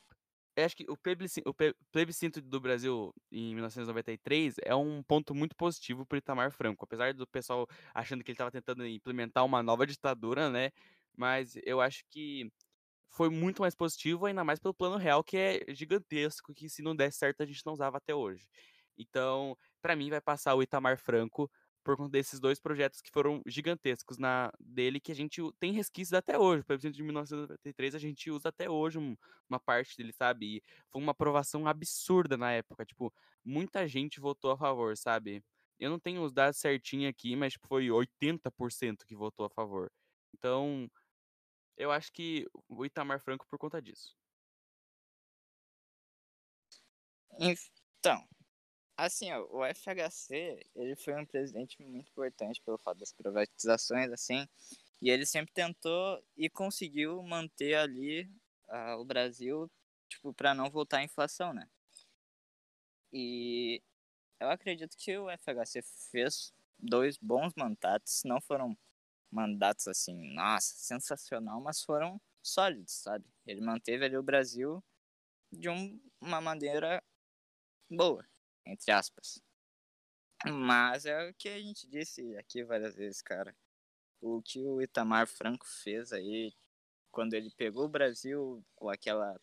Acho 0.64 0.76
que 0.76 0.86
o 0.90 0.98
plebiscito, 0.98 1.50
o 1.50 1.56
plebiscito 1.92 2.42
do 2.42 2.60
Brasil 2.60 3.14
em 3.32 3.54
1993 3.54 4.56
é 4.64 4.76
um 4.76 5.04
ponto 5.04 5.34
muito 5.36 5.56
positivo 5.56 6.06
para 6.06 6.18
Itamar 6.18 6.52
Franco, 6.52 6.86
apesar 6.86 7.14
do 7.14 7.28
pessoal 7.28 7.68
achando 7.94 8.24
que 8.24 8.32
ele 8.32 8.36
estava 8.36 8.52
tentando 8.52 8.86
implementar 8.86 9.46
uma 9.46 9.62
nova 9.64 9.86
ditadura, 9.88 10.50
né? 10.50 10.72
Mas 11.16 11.56
eu 11.64 11.82
acho 11.82 12.04
que 12.10 12.52
foi 13.10 13.30
muito 13.30 13.62
mais 13.62 13.76
positivo, 13.76 14.26
ainda 14.26 14.44
mais 14.44 14.60
pelo 14.60 14.74
plano 14.74 14.98
real, 14.98 15.24
que 15.24 15.38
é 15.38 15.74
gigantesco, 15.74 16.54
que 16.54 16.70
se 16.70 16.82
não 16.82 16.96
desse 16.96 17.18
certo 17.20 17.42
a 17.42 17.46
gente 17.46 17.66
não 17.66 17.74
usava 17.74 17.98
até 17.98 18.14
hoje. 18.16 18.48
Então, 18.98 19.58
para 19.82 19.96
mim, 19.96 20.10
vai 20.10 20.22
passar 20.22 20.56
o 20.56 20.64
Itamar 20.64 20.98
Franco 20.98 21.50
por 21.84 21.96
conta 21.98 22.12
desses 22.12 22.40
dois 22.40 22.60
projetos 22.60 23.02
que 23.02 23.10
foram 23.12 23.42
gigantescos 23.48 24.18
na 24.18 24.52
dele, 24.60 25.00
que 25.00 25.12
a 25.12 25.16
gente 25.16 25.42
tem 25.60 25.72
resquícios 25.74 26.14
até 26.14 26.38
hoje. 26.38 26.62
O 26.62 26.66
plebiscito 26.66 26.96
de 26.96 27.04
1993 27.04 27.96
a 27.96 28.00
gente 28.00 28.30
usa 28.32 28.50
até 28.50 28.70
hoje 28.70 29.00
um- 29.00 29.16
uma 29.50 29.60
parte 29.60 29.98
dele, 29.98 30.14
sabe? 30.14 30.58
E 30.58 30.64
foi 30.92 31.02
uma 31.02 31.12
aprovação 31.12 31.68
absurda 31.68 32.38
na 32.38 32.52
época. 32.52 32.86
Tipo, 32.86 33.14
muita 33.44 33.88
gente 33.88 34.20
votou 34.20 34.52
a 34.52 34.58
favor, 34.58 34.96
sabe? 34.98 35.44
Eu 35.80 35.90
não 35.90 36.00
tenho 36.00 36.24
os 36.24 36.34
dados 36.34 36.60
certinho 36.60 37.10
aqui, 37.10 37.36
mas 37.36 37.54
tipo, 37.54 37.68
foi 37.68 37.90
80% 37.92 39.06
que 39.06 39.16
votou 39.16 39.46
a 39.46 39.50
favor. 39.50 39.92
Então, 40.34 40.90
eu 41.78 41.92
acho 41.92 42.12
que 42.14 42.46
o 42.68 42.86
Itamar 42.86 43.22
Franco 43.22 43.48
por 43.48 43.58
conta 43.60 43.82
disso. 43.82 44.16
Então, 48.00 48.28
assim, 49.06 49.32
ó, 49.32 49.46
o 49.52 49.66
FHC, 49.66 50.66
ele 50.76 50.96
foi 50.96 51.16
um 51.16 51.26
presidente 51.26 51.82
muito 51.82 52.10
importante 52.10 52.62
pelo 52.62 52.78
fato 52.78 52.98
das 53.00 53.12
privatizações, 53.14 54.12
assim, 54.12 54.48
e 55.02 55.10
ele 55.10 55.26
sempre 55.26 55.54
tentou 55.54 56.24
e 56.38 56.50
conseguiu 56.50 57.22
manter 57.24 57.76
ali 57.76 58.30
ah, 58.68 58.98
o 58.98 59.06
Brasil, 59.06 59.70
tipo, 60.10 60.34
para 60.34 60.54
não 60.54 60.70
voltar 60.70 61.00
à 61.00 61.04
inflação, 61.04 61.54
né? 61.54 61.68
E 63.12 63.82
eu 64.40 64.50
acredito 64.50 64.96
que 64.98 65.18
o 65.18 65.30
FHC 65.30 65.82
fez 66.12 66.54
dois 66.78 67.18
bons 67.18 67.54
mandatos, 67.56 68.22
não 68.26 68.40
foram 68.42 68.78
mandatos 69.32 69.88
assim, 69.88 70.34
nossa, 70.34 70.76
sensacional, 70.76 71.62
mas 71.62 71.84
foram 71.84 72.22
sólidos, 72.42 72.94
sabe? 72.94 73.26
Ele 73.46 73.62
manteve 73.62 74.06
ali 74.06 74.18
o 74.18 74.24
Brasil 74.24 74.84
de 75.52 75.70
um- 75.70 76.00
uma 76.22 76.42
maneira 76.42 77.04
boa, 77.90 78.26
entre 78.72 78.92
aspas. 78.92 79.42
Mas 80.46 81.06
é 81.06 81.30
o 81.30 81.34
que 81.34 81.50
a 81.50 81.60
gente 81.60 81.88
disse 81.88 82.36
aqui 82.38 82.64
várias 82.64 82.96
vezes, 82.96 83.22
cara. 83.22 83.56
O 84.22 84.42
que 84.42 84.60
o 84.66 84.82
Itamar 84.82 85.28
Franco 85.28 85.66
fez 85.66 86.14
aí, 86.14 86.54
quando 87.12 87.34
ele 87.34 87.50
pegou 87.52 87.86
o 87.86 87.90
Brasil 87.90 88.64
com 88.76 88.90
aquela 88.90 89.40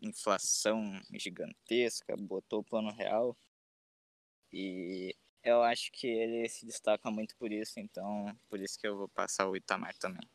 inflação 0.00 0.82
gigantesca, 1.12 2.16
botou 2.16 2.60
o 2.60 2.64
plano 2.64 2.90
real. 2.90 3.36
E 4.52 5.14
eu 5.42 5.62
acho 5.62 5.90
que 5.92 6.06
ele 6.06 6.48
se 6.48 6.64
destaca 6.64 7.10
muito 7.10 7.36
por 7.36 7.52
isso, 7.52 7.78
então 7.78 8.26
por 8.48 8.60
isso 8.60 8.78
que 8.78 8.86
eu 8.86 8.96
vou 8.96 9.08
passar 9.08 9.48
o 9.48 9.56
Itamar 9.56 9.96
também. 9.98 10.26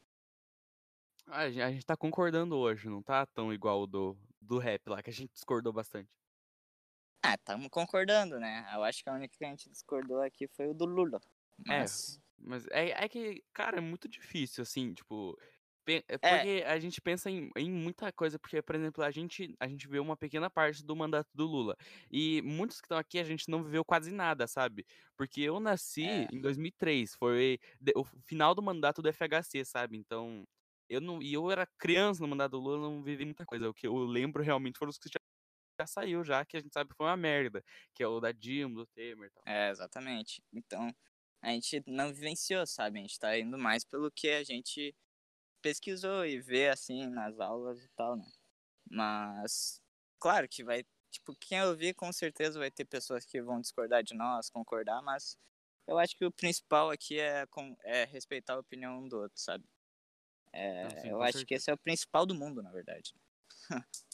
A 1.27 1.49
gente 1.49 1.85
tá 1.85 1.95
concordando 1.95 2.57
hoje, 2.57 2.89
não 2.89 3.03
tá 3.03 3.25
tão 3.27 3.53
igual 3.53 3.83
o 3.83 3.87
do, 3.87 4.17
do 4.41 4.57
rap 4.57 4.87
lá, 4.87 5.03
que 5.03 5.11
a 5.11 5.13
gente 5.13 5.31
discordou 5.31 5.71
bastante. 5.71 6.09
Ah, 7.23 7.35
estamos 7.35 7.69
concordando, 7.69 8.39
né? 8.39 8.69
Eu 8.73 8.83
acho 8.83 9.03
que 9.03 9.09
a 9.09 9.13
única 9.13 9.37
que 9.37 9.45
a 9.45 9.49
gente 9.49 9.69
discordou 9.69 10.21
aqui 10.21 10.47
foi 10.47 10.67
o 10.67 10.73
do 10.73 10.85
Lula. 10.85 11.19
É, 11.67 11.89
Mas, 11.89 12.19
Mas 12.37 12.65
é, 12.71 12.91
é 13.05 13.09
que, 13.09 13.43
cara, 13.53 13.77
é 13.77 13.81
muito 13.81 14.07
difícil, 14.09 14.61
assim, 14.63 14.93
tipo. 14.93 15.37
pe- 15.85 16.05
é 16.07 16.17
Porque 16.17 16.63
a 16.67 16.79
gente 16.79 17.01
pensa 17.01 17.29
em, 17.29 17.49
em 17.57 17.71
muita 17.71 18.11
coisa, 18.13 18.39
porque, 18.39 18.61
por 18.61 18.75
exemplo, 18.75 19.03
a 19.03 19.11
gente, 19.11 19.55
a 19.59 19.67
gente 19.67 19.87
vê 19.87 19.99
uma 19.99 20.15
pequena 20.17 20.49
parte 20.49 20.83
do 20.85 20.95
mandato 20.95 21.29
do 21.33 21.45
Lula. 21.45 21.75
E 22.11 22.41
muitos 22.43 22.79
que 22.81 22.85
estão 22.85 22.97
aqui 22.97 23.19
a 23.19 23.23
gente 23.23 23.49
não 23.49 23.63
viveu 23.63 23.83
quase 23.85 24.11
nada, 24.11 24.47
sabe? 24.47 24.85
Porque 25.17 25.41
eu 25.41 25.59
nasci 25.59 26.03
É. 26.03 26.29
em 26.31 26.39
2003, 26.41 27.13
foi 27.15 27.59
o 27.95 28.03
final 28.27 28.55
do 28.55 28.61
mandato 28.63 29.01
do 29.01 29.09
FHC, 29.09 29.65
sabe? 29.65 29.97
Então, 29.97 30.45
eu 30.89 31.01
não. 31.01 31.21
E 31.21 31.33
eu 31.33 31.51
era 31.51 31.67
criança 31.77 32.21
no 32.21 32.27
mandato 32.29 32.51
do 32.53 32.59
Lula, 32.59 32.79
não 32.89 33.03
vivi 33.03 33.25
muita 33.25 33.45
coisa. 33.45 33.69
O 33.69 33.73
que 33.73 33.85
eu 33.87 33.95
lembro 34.05 34.41
realmente 34.43 34.77
foram 34.79 34.89
os 34.91 34.97
que 34.97 35.09
já, 35.79 35.87
saiu, 35.87 36.23
já, 36.23 36.45
que 36.45 36.57
a 36.57 36.59
gente 36.61 36.73
sabe 36.73 36.89
que 36.91 36.95
foi 36.97 37.07
uma 37.07 37.17
merda. 37.17 37.63
Que 37.93 38.03
é 38.03 38.07
o 38.07 38.19
da 38.19 38.31
Dilma, 38.31 38.75
do 38.75 38.87
Temer 38.87 39.27
e 39.29 39.31
tal. 39.31 39.45
é, 39.45 39.69
exatamente. 39.69 40.43
Então, 40.53 40.93
a 41.41 41.49
gente 41.51 41.83
não 41.87 42.13
vivenciou, 42.13 42.65
sabe? 42.67 42.99
A 42.99 43.01
gente 43.01 43.19
tá 43.19 43.37
indo 43.37 43.57
mais 43.57 43.83
pelo 43.83 44.11
que 44.11 44.29
a 44.29 44.43
gente 44.43 44.95
pesquisou 45.61 46.25
e 46.25 46.39
vê, 46.41 46.69
assim, 46.69 47.07
nas 47.07 47.39
aulas 47.39 47.83
e 47.83 47.89
tal, 47.95 48.15
né? 48.17 48.25
Mas, 48.89 49.81
claro 50.19 50.47
que 50.49 50.63
vai, 50.63 50.85
tipo, 51.11 51.35
quem 51.39 51.61
ouvir 51.63 51.95
com 51.95 52.11
certeza 52.13 52.59
vai 52.59 52.71
ter 52.71 52.85
pessoas 52.85 53.25
que 53.25 53.41
vão 53.41 53.61
discordar 53.61 54.03
de 54.03 54.15
nós, 54.15 54.49
concordar, 54.49 55.01
mas 55.03 55.37
eu 55.87 55.99
acho 55.99 56.15
que 56.17 56.25
o 56.25 56.31
principal 56.31 56.91
aqui 56.91 57.19
é, 57.19 57.45
com, 57.47 57.75
é 57.83 58.05
respeitar 58.05 58.55
a 58.55 58.59
opinião 58.59 58.99
um 58.99 59.09
do 59.09 59.17
outro, 59.19 59.39
sabe? 59.41 59.65
É, 60.53 60.83
Não, 60.83 60.95
sim, 60.97 61.09
eu 61.09 61.21
acho 61.21 61.45
que 61.45 61.55
certeza. 61.55 61.55
esse 61.55 61.71
é 61.71 61.73
o 61.73 61.77
principal 61.77 62.25
do 62.25 62.35
mundo, 62.35 62.61
na 62.63 62.71
verdade. 62.71 63.13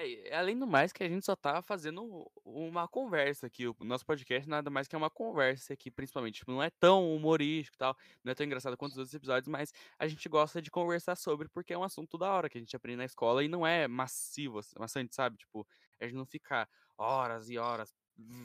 É, 0.00 0.32
além 0.36 0.56
do 0.56 0.64
mais 0.66 0.92
que 0.92 1.02
a 1.02 1.08
gente 1.08 1.26
só 1.26 1.34
tá 1.34 1.60
fazendo 1.60 2.30
uma 2.44 2.86
conversa 2.86 3.46
aqui. 3.48 3.66
O 3.66 3.74
nosso 3.80 4.06
podcast 4.06 4.48
nada 4.48 4.70
mais 4.70 4.86
que 4.86 4.94
é 4.94 4.98
uma 4.98 5.10
conversa 5.10 5.72
aqui, 5.72 5.90
principalmente. 5.90 6.36
Tipo, 6.38 6.52
não 6.52 6.62
é 6.62 6.70
tão 6.70 7.12
humorístico 7.16 7.74
e 7.74 7.78
tal, 7.78 7.96
não 8.22 8.30
é 8.30 8.34
tão 8.34 8.46
engraçado 8.46 8.76
quanto 8.76 8.92
os 8.92 8.98
outros 8.98 9.14
episódios, 9.14 9.48
mas 9.48 9.72
a 9.98 10.06
gente 10.06 10.28
gosta 10.28 10.62
de 10.62 10.70
conversar 10.70 11.16
sobre 11.16 11.48
porque 11.48 11.72
é 11.72 11.78
um 11.78 11.82
assunto 11.82 12.16
da 12.16 12.30
hora 12.32 12.48
que 12.48 12.56
a 12.58 12.60
gente 12.60 12.76
aprende 12.76 12.98
na 12.98 13.04
escola 13.06 13.42
e 13.42 13.48
não 13.48 13.66
é 13.66 13.88
massivo, 13.88 14.58
assim, 14.60 14.74
maçante, 14.78 15.14
sabe? 15.16 15.36
Tipo, 15.38 15.66
a 16.00 16.04
gente 16.04 16.14
não 16.16 16.26
fica 16.26 16.68
horas 16.96 17.50
e 17.50 17.58
horas 17.58 17.92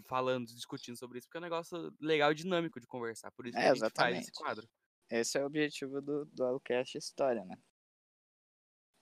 falando, 0.08 0.48
discutindo 0.48 0.98
sobre 0.98 1.20
isso, 1.20 1.28
porque 1.28 1.38
é 1.38 1.42
um 1.42 1.44
negócio 1.44 1.94
legal 2.02 2.32
e 2.32 2.36
dinâmico 2.36 2.80
de 2.80 2.88
conversar. 2.88 3.32
Por 3.32 3.46
isso 3.48 3.58
É, 3.58 3.62
que 3.62 3.70
a 3.70 3.72
gente 3.72 3.92
faz 3.96 4.18
esse 4.18 4.32
exatamente. 4.32 4.32
quadro. 4.32 4.68
Esse 5.10 5.38
é 5.39 5.44
o 5.44 5.48
objetivo 5.48 6.02
do, 6.02 6.26
do 6.26 6.44
Alcast 6.46 6.98
História, 6.98 7.46
né? 7.46 7.58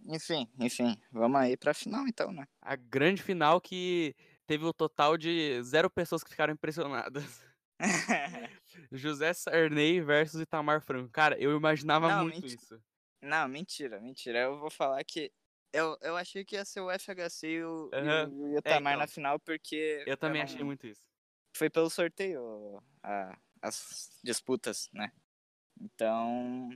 Enfim, 0.07 0.49
enfim, 0.59 0.97
vamos 1.11 1.39
aí 1.39 1.55
pra 1.55 1.73
final 1.73 2.07
então, 2.07 2.31
né? 2.31 2.47
A 2.61 2.75
grande 2.75 3.21
final 3.21 3.61
que 3.61 4.15
teve 4.47 4.65
o 4.65 4.73
total 4.73 5.17
de 5.17 5.61
zero 5.63 5.89
pessoas 5.89 6.23
que 6.23 6.29
ficaram 6.31 6.53
impressionadas. 6.53 7.23
José 8.91 9.33
Sarney 9.33 10.01
versus 10.01 10.41
Itamar 10.41 10.81
Franco. 10.81 11.09
Cara, 11.11 11.37
eu 11.39 11.55
imaginava 11.55 12.07
Não, 12.09 12.23
muito 12.23 12.41
menti- 12.41 12.55
isso. 12.55 12.81
Não, 13.21 13.47
mentira, 13.47 13.99
mentira. 13.99 14.39
Eu 14.39 14.59
vou 14.59 14.69
falar 14.69 15.03
que 15.03 15.31
eu, 15.73 15.97
eu 16.01 16.17
achei 16.17 16.43
que 16.43 16.55
ia 16.55 16.65
ser 16.65 16.81
o 16.81 16.89
FHC 16.91 17.47
e 17.47 17.63
o, 17.63 17.89
o- 17.91 18.49
e 18.49 18.55
o 18.55 18.57
Itamar 18.57 18.93
então. 18.93 18.99
na 19.01 19.07
final, 19.07 19.39
porque. 19.39 20.03
Eu 20.07 20.17
também 20.17 20.39
não- 20.41 20.45
achei 20.51 20.63
muito 20.63 20.87
isso. 20.87 21.01
Foi 21.55 21.69
pelo 21.69 21.89
sorteio 21.89 22.81
a- 23.03 23.37
as 23.61 24.19
disputas, 24.23 24.89
né? 24.93 25.11
Então. 25.79 26.69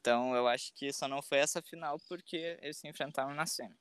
Então 0.00 0.34
eu 0.34 0.48
acho 0.48 0.72
que 0.74 0.92
só 0.92 1.06
não 1.06 1.22
foi 1.22 1.38
essa 1.38 1.62
final 1.62 1.98
porque 2.08 2.58
eles 2.60 2.78
se 2.78 2.88
enfrentaram 2.88 3.34
na 3.34 3.46
semi. 3.46 3.78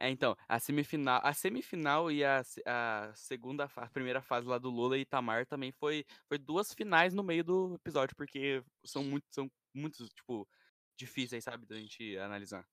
É, 0.00 0.08
então, 0.08 0.36
a 0.48 0.60
semifinal, 0.60 1.20
a 1.24 1.34
semifinal 1.34 2.10
e 2.10 2.24
a, 2.24 2.40
a 2.64 3.12
segunda, 3.16 3.68
a 3.74 3.88
primeira 3.88 4.22
fase 4.22 4.46
lá 4.46 4.56
do 4.56 4.70
Lula 4.70 4.96
e 4.96 5.00
Itamar 5.00 5.44
também 5.44 5.72
foi, 5.72 6.04
foi 6.28 6.38
duas 6.38 6.72
finais 6.72 7.12
no 7.12 7.24
meio 7.24 7.42
do 7.42 7.74
episódio, 7.74 8.14
porque 8.14 8.62
são 8.84 9.02
muito, 9.02 9.26
são 9.28 9.50
muito, 9.74 10.08
tipo, 10.10 10.48
difíceis, 10.96 11.42
sabe, 11.42 11.66
da 11.66 11.74
gente 11.76 12.16
analisar. 12.18 12.64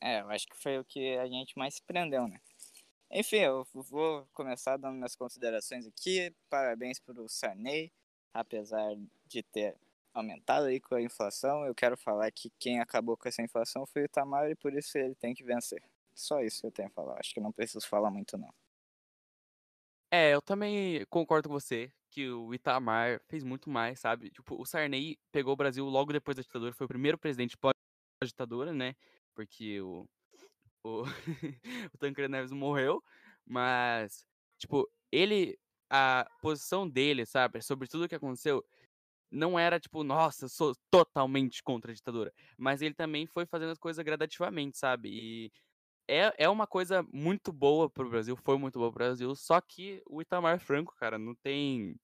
É, 0.00 0.20
eu 0.20 0.30
acho 0.30 0.46
que 0.46 0.56
foi 0.56 0.78
o 0.78 0.84
que 0.84 1.18
a 1.18 1.26
gente 1.26 1.58
mais 1.58 1.74
se 1.74 1.82
prendeu, 1.82 2.28
né? 2.28 2.40
Enfim, 3.10 3.38
eu 3.38 3.66
vou 3.74 4.24
começar 4.32 4.76
dando 4.76 4.94
minhas 4.94 5.16
considerações 5.16 5.84
aqui. 5.88 6.32
Parabéns 6.48 7.00
pro 7.00 7.28
Sarney, 7.28 7.92
apesar 8.32 8.94
de 9.26 9.42
ter 9.42 9.76
aumentado 10.12 10.66
aí 10.66 10.80
com 10.80 10.94
a 10.94 11.02
inflação. 11.02 11.64
Eu 11.64 11.74
quero 11.74 11.96
falar 11.96 12.30
que 12.30 12.50
quem 12.58 12.80
acabou 12.80 13.16
com 13.16 13.28
essa 13.28 13.42
inflação 13.42 13.86
foi 13.86 14.02
o 14.02 14.04
Itamar 14.04 14.50
e 14.50 14.54
por 14.54 14.74
isso 14.74 14.96
ele 14.98 15.14
tem 15.14 15.34
que 15.34 15.44
vencer. 15.44 15.82
Só 16.14 16.40
isso 16.40 16.60
que 16.60 16.66
eu 16.66 16.72
tenho 16.72 16.88
a 16.88 16.92
falar. 16.92 17.18
Acho 17.18 17.32
que 17.32 17.40
não 17.40 17.52
preciso 17.52 17.86
falar 17.86 18.10
muito, 18.10 18.36
não. 18.36 18.52
É, 20.10 20.34
eu 20.34 20.42
também 20.42 21.04
concordo 21.06 21.48
com 21.48 21.54
você 21.54 21.92
que 22.10 22.28
o 22.28 22.52
Itamar 22.52 23.20
fez 23.28 23.44
muito 23.44 23.70
mais, 23.70 24.00
sabe? 24.00 24.30
Tipo, 24.30 24.60
o 24.60 24.66
Sarney 24.66 25.16
pegou 25.30 25.52
o 25.52 25.56
Brasil 25.56 25.84
logo 25.86 26.12
depois 26.12 26.36
da 26.36 26.42
ditadura, 26.42 26.72
foi 26.72 26.84
o 26.84 26.88
primeiro 26.88 27.16
presidente 27.16 27.56
pós-ditadura, 27.56 28.72
né? 28.72 28.96
Porque 29.34 29.80
o, 29.80 30.08
o, 30.82 31.04
o 31.94 31.98
Tancredo 31.98 32.32
Neves 32.32 32.50
morreu, 32.50 33.02
mas, 33.46 34.26
tipo, 34.58 34.90
ele, 35.12 35.56
a 35.88 36.28
posição 36.42 36.88
dele, 36.88 37.24
sabe, 37.24 37.62
sobre 37.62 37.86
tudo 37.86 38.04
o 38.04 38.08
que 38.08 38.16
aconteceu, 38.16 38.64
não 39.30 39.58
era 39.58 39.78
tipo, 39.78 40.02
nossa, 40.02 40.48
sou 40.48 40.74
totalmente 40.90 41.62
contra 41.62 41.92
a 41.92 41.94
ditadura, 41.94 42.32
mas 42.58 42.82
ele 42.82 42.94
também 42.94 43.26
foi 43.26 43.46
fazendo 43.46 43.70
as 43.70 43.78
coisas 43.78 44.04
gradativamente, 44.04 44.78
sabe? 44.78 45.08
E 45.10 45.52
é, 46.08 46.44
é 46.44 46.48
uma 46.48 46.66
coisa 46.66 47.04
muito 47.12 47.52
boa 47.52 47.88
pro 47.88 48.08
Brasil, 48.10 48.36
foi 48.36 48.58
muito 48.58 48.78
boa 48.78 48.90
pro 48.90 48.98
Brasil, 48.98 49.34
só 49.36 49.60
que 49.60 50.02
o 50.06 50.20
Itamar 50.20 50.58
Franco, 50.58 50.94
cara, 50.96 51.18
não 51.18 51.34
tem. 51.36 51.94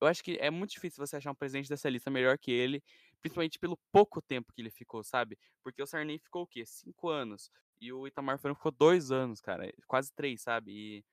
Eu 0.00 0.06
acho 0.06 0.22
que 0.22 0.36
é 0.38 0.50
muito 0.50 0.72
difícil 0.72 1.04
você 1.04 1.16
achar 1.16 1.30
um 1.30 1.34
presidente 1.34 1.68
dessa 1.68 1.88
lista 1.88 2.10
melhor 2.10 2.36
que 2.38 2.52
ele, 2.52 2.82
principalmente 3.22 3.58
pelo 3.58 3.78
pouco 3.90 4.20
tempo 4.20 4.52
que 4.52 4.60
ele 4.60 4.70
ficou, 4.70 5.02
sabe? 5.02 5.38
Porque 5.62 5.82
o 5.82 5.86
Sarney 5.86 6.18
ficou 6.18 6.42
o 6.42 6.46
quê? 6.46 6.66
Cinco 6.66 7.08
anos. 7.08 7.50
E 7.80 7.90
o 7.90 8.06
Itamar 8.06 8.38
Franco 8.38 8.58
ficou 8.58 8.72
dois 8.72 9.10
anos, 9.10 9.40
cara. 9.40 9.72
Quase 9.86 10.12
três, 10.14 10.42
sabe? 10.42 10.72
E... 10.72 11.04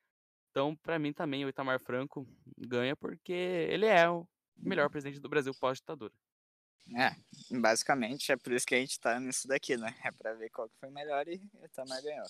Então, 0.52 0.76
pra 0.76 1.00
mim 1.00 1.14
também, 1.14 1.46
o 1.46 1.50
Itamar 1.50 1.80
Franco 1.80 2.28
ganha 2.58 2.96
porque 2.98 3.32
ele 3.32 3.86
é 3.86 4.10
melhor 4.58 4.90
presidente 4.90 5.20
do 5.20 5.30
Brasil 5.30 5.54
pós-ditadura. 5.54 6.14
É, 6.98 7.16
basicamente 7.50 8.32
é 8.32 8.38
por 8.38 8.52
isso 8.52 8.66
que 8.66 8.76
a 8.76 8.80
gente 8.80 9.00
tá 9.00 9.20
nisso 9.20 9.48
daqui, 9.48 9.78
né? 9.78 9.96
É 10.04 10.12
pra 10.12 10.34
ver 10.34 10.50
qual 10.50 10.68
que 10.68 10.76
foi 10.80 10.90
melhor 10.90 11.28
e 11.28 11.42
o 11.54 11.66
Itamar 11.66 12.02
ganhou. 12.02 12.26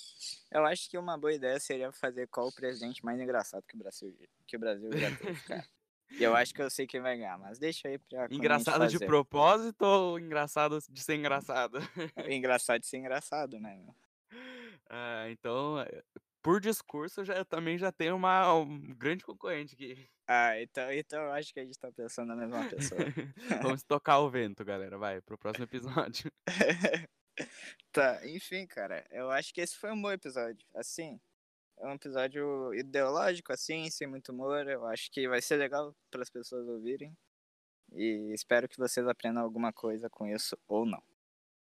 Eu 0.52 0.66
acho 0.66 0.90
que 0.90 0.98
uma 0.98 1.18
boa 1.18 1.34
ideia 1.34 1.60
seria 1.60 1.92
fazer 1.92 2.28
qual 2.28 2.48
o 2.48 2.52
presidente 2.52 3.04
mais 3.04 3.20
engraçado 3.20 3.64
que 3.68 3.76
o 3.76 3.80
Brasil, 3.80 4.16
que 4.46 4.56
o 4.56 4.60
Brasil 4.60 4.92
já 4.92 5.16
teve, 5.16 5.42
cara. 5.42 5.68
E 6.12 6.24
eu 6.24 6.36
acho 6.36 6.54
que 6.54 6.62
eu 6.62 6.70
sei 6.70 6.86
quem 6.86 7.02
vai 7.02 7.18
ganhar, 7.18 7.40
mas 7.40 7.58
deixa 7.58 7.88
aí 7.88 7.98
pra 7.98 8.28
Engraçado 8.30 8.88
de 8.88 9.00
propósito 9.00 9.82
ou 9.84 10.20
engraçado 10.20 10.78
de 10.90 11.02
ser 11.02 11.16
engraçado? 11.16 11.80
Engraçado 12.28 12.82
de 12.82 12.88
ser 12.88 12.98
engraçado, 12.98 13.60
né? 13.60 13.82
Ah, 14.94 15.30
então, 15.30 15.80
eh, 15.80 16.04
por 16.42 16.60
discurso, 16.60 17.22
eu 17.22 17.26
já, 17.26 17.34
eu 17.36 17.46
também 17.46 17.78
já 17.78 17.92
tenho 17.92 18.16
uma, 18.16 18.54
um 18.54 18.80
grande 18.96 19.24
concorrente 19.24 19.76
aqui. 19.76 20.10
Ah, 20.28 20.60
então, 20.62 20.92
então 20.92 21.22
eu 21.22 21.32
acho 21.34 21.54
que 21.54 21.60
a 21.60 21.66
gente 21.66 21.78
tá 21.78 21.92
pensando 21.92 22.30
na 22.30 22.36
mesma 22.36 22.68
pessoa. 22.70 23.00
Vamos 23.62 23.84
tocar 23.84 24.20
o 24.20 24.30
vento, 24.30 24.64
galera. 24.64 24.98
Vai, 24.98 25.22
pro 25.22 25.38
próximo 25.38 25.66
episódio. 25.66 26.32
tá, 27.92 28.26
enfim, 28.28 28.66
cara, 28.66 29.06
eu 29.12 29.30
acho 29.30 29.54
que 29.54 29.62
esse 29.62 29.76
foi 29.76 29.92
um 29.92 30.02
bom 30.02 30.12
episódio. 30.12 30.66
Assim, 30.74 31.20
é 31.80 31.88
um 31.88 31.94
episódio 31.94 32.74
ideológico, 32.74 33.52
assim, 33.52 33.90
sem 33.90 34.08
muito 34.08 34.32
humor. 34.32 34.68
Eu 34.68 34.86
acho 34.86 35.12
que 35.12 35.28
vai 35.28 35.42
ser 35.42 35.58
legal 35.58 35.96
para 36.10 36.22
as 36.22 36.30
pessoas 36.30 36.68
ouvirem. 36.68 37.16
E 37.92 38.32
espero 38.34 38.70
que 38.70 38.78
vocês 38.78 39.06
aprendam 39.08 39.44
alguma 39.44 39.74
coisa 39.74 40.10
com 40.10 40.26
isso 40.26 40.58
ou 40.68 40.86
não. 40.86 41.04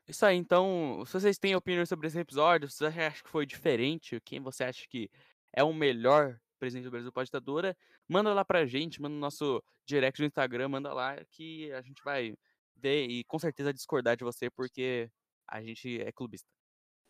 Isso 0.08 0.26
aí, 0.26 0.38
então, 0.38 1.04
se 1.06 1.14
vocês 1.14 1.38
têm 1.38 1.56
opinião 1.56 1.86
sobre 1.86 2.08
esse 2.08 2.20
episódio, 2.20 2.70
se 2.70 2.78
você 2.78 3.02
acha 3.02 3.24
que 3.24 3.30
foi 3.30 3.46
diferente, 3.46 4.20
quem 4.22 4.40
você 4.40 4.64
acha 4.64 4.88
que 4.88 5.10
é 5.52 5.64
o 5.64 5.74
melhor 5.74 6.40
presidente 6.60 6.86
do 6.86 6.92
Brasil 6.92 7.12
pós-ditadura, 7.12 7.76
manda 8.08 8.34
lá 8.34 8.46
pra 8.46 8.66
gente, 8.66 9.02
manda 9.02 9.16
no 9.16 9.20
nosso 9.20 9.64
direct 9.86 10.20
no 10.20 10.28
Instagram, 10.28 10.70
manda 10.70 10.94
lá 10.94 11.18
que 11.32 11.72
a 11.74 11.82
gente 11.82 12.04
vai 12.04 12.36
ver 12.76 13.08
e 13.08 13.24
com 13.24 13.40
certeza 13.40 13.74
discordar 13.74 14.16
de 14.16 14.24
você, 14.24 14.50
porque 14.50 15.10
a 15.48 15.62
gente 15.62 16.00
é 16.02 16.12
clubista. 16.12 16.48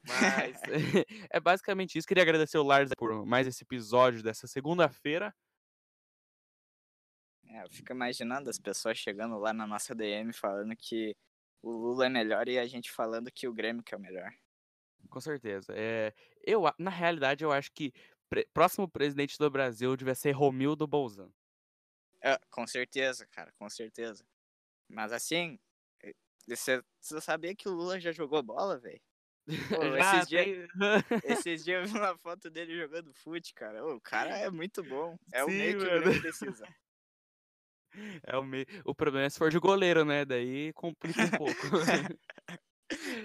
Mas 0.07 0.61
é 1.31 1.39
basicamente 1.39 1.97
isso. 1.97 2.07
Queria 2.07 2.23
agradecer 2.23 2.57
o 2.57 2.63
Lars 2.63 2.91
por 2.97 3.25
mais 3.25 3.47
esse 3.47 3.63
episódio 3.63 4.23
dessa 4.23 4.47
segunda-feira. 4.47 5.33
É, 7.47 7.63
eu 7.63 7.69
fico 7.69 7.91
imaginando 7.91 8.49
as 8.49 8.59
pessoas 8.59 8.97
chegando 8.97 9.37
lá 9.37 9.53
na 9.53 9.67
nossa 9.67 9.93
DM 9.93 10.33
falando 10.33 10.75
que 10.75 11.15
o 11.61 11.71
Lula 11.71 12.05
é 12.07 12.09
melhor 12.09 12.47
e 12.47 12.57
a 12.59 12.65
gente 12.67 12.91
falando 12.91 13.31
que 13.31 13.47
o 13.47 13.53
Grêmio 13.53 13.83
que 13.83 13.93
é 13.93 13.97
o 13.97 14.01
melhor. 14.01 14.31
Com 15.09 15.19
certeza. 15.21 15.73
É, 15.75 16.13
eu, 16.43 16.63
na 16.77 16.91
realidade, 16.91 17.43
eu 17.43 17.51
acho 17.51 17.71
que 17.71 17.93
pre- 18.29 18.47
próximo 18.53 18.87
presidente 18.87 19.37
do 19.37 19.49
Brasil 19.49 19.95
devia 19.95 20.15
ser 20.15 20.31
Romildo 20.31 20.87
Bolzan. 20.87 21.31
É, 22.21 22.39
com 22.49 22.65
certeza, 22.65 23.25
cara, 23.27 23.51
com 23.59 23.69
certeza. 23.69 24.25
Mas 24.89 25.13
assim, 25.13 25.59
eh, 26.03 26.13
você, 26.47 26.83
você 26.99 27.21
sabia 27.21 27.55
que 27.55 27.67
o 27.69 27.73
Lula 27.73 27.99
já 27.99 28.11
jogou 28.11 28.41
bola, 28.43 28.79
velho? 28.79 29.01
Esses, 29.99 30.27
dias, 30.27 30.45
tem- 30.45 30.67
esses 31.23 31.63
dias 31.63 31.87
eu 31.87 31.93
vi 31.93 31.99
uma 31.99 32.17
foto 32.17 32.49
dele 32.49 32.75
jogando 32.77 33.13
fute, 33.13 33.53
cara. 33.53 33.85
O 33.85 34.01
cara 34.01 34.37
é 34.39 34.49
muito 34.49 34.83
bom. 34.83 35.17
É 35.31 35.43
o 35.43 35.47
Sim, 35.49 35.57
meio 35.57 35.77
que 35.77 35.85
o. 35.85 36.01
Grêmio 36.01 36.21
precisa. 36.21 36.67
É 38.23 38.37
o, 38.37 38.43
me... 38.43 38.65
o 38.83 38.93
problema 38.93 39.25
é 39.25 39.29
se 39.29 39.37
for 39.37 39.49
de 39.49 39.59
goleiro, 39.59 40.03
né? 40.05 40.25
Daí 40.25 40.73
complica 40.73 41.23
um 41.23 41.31
pouco. 41.31 41.61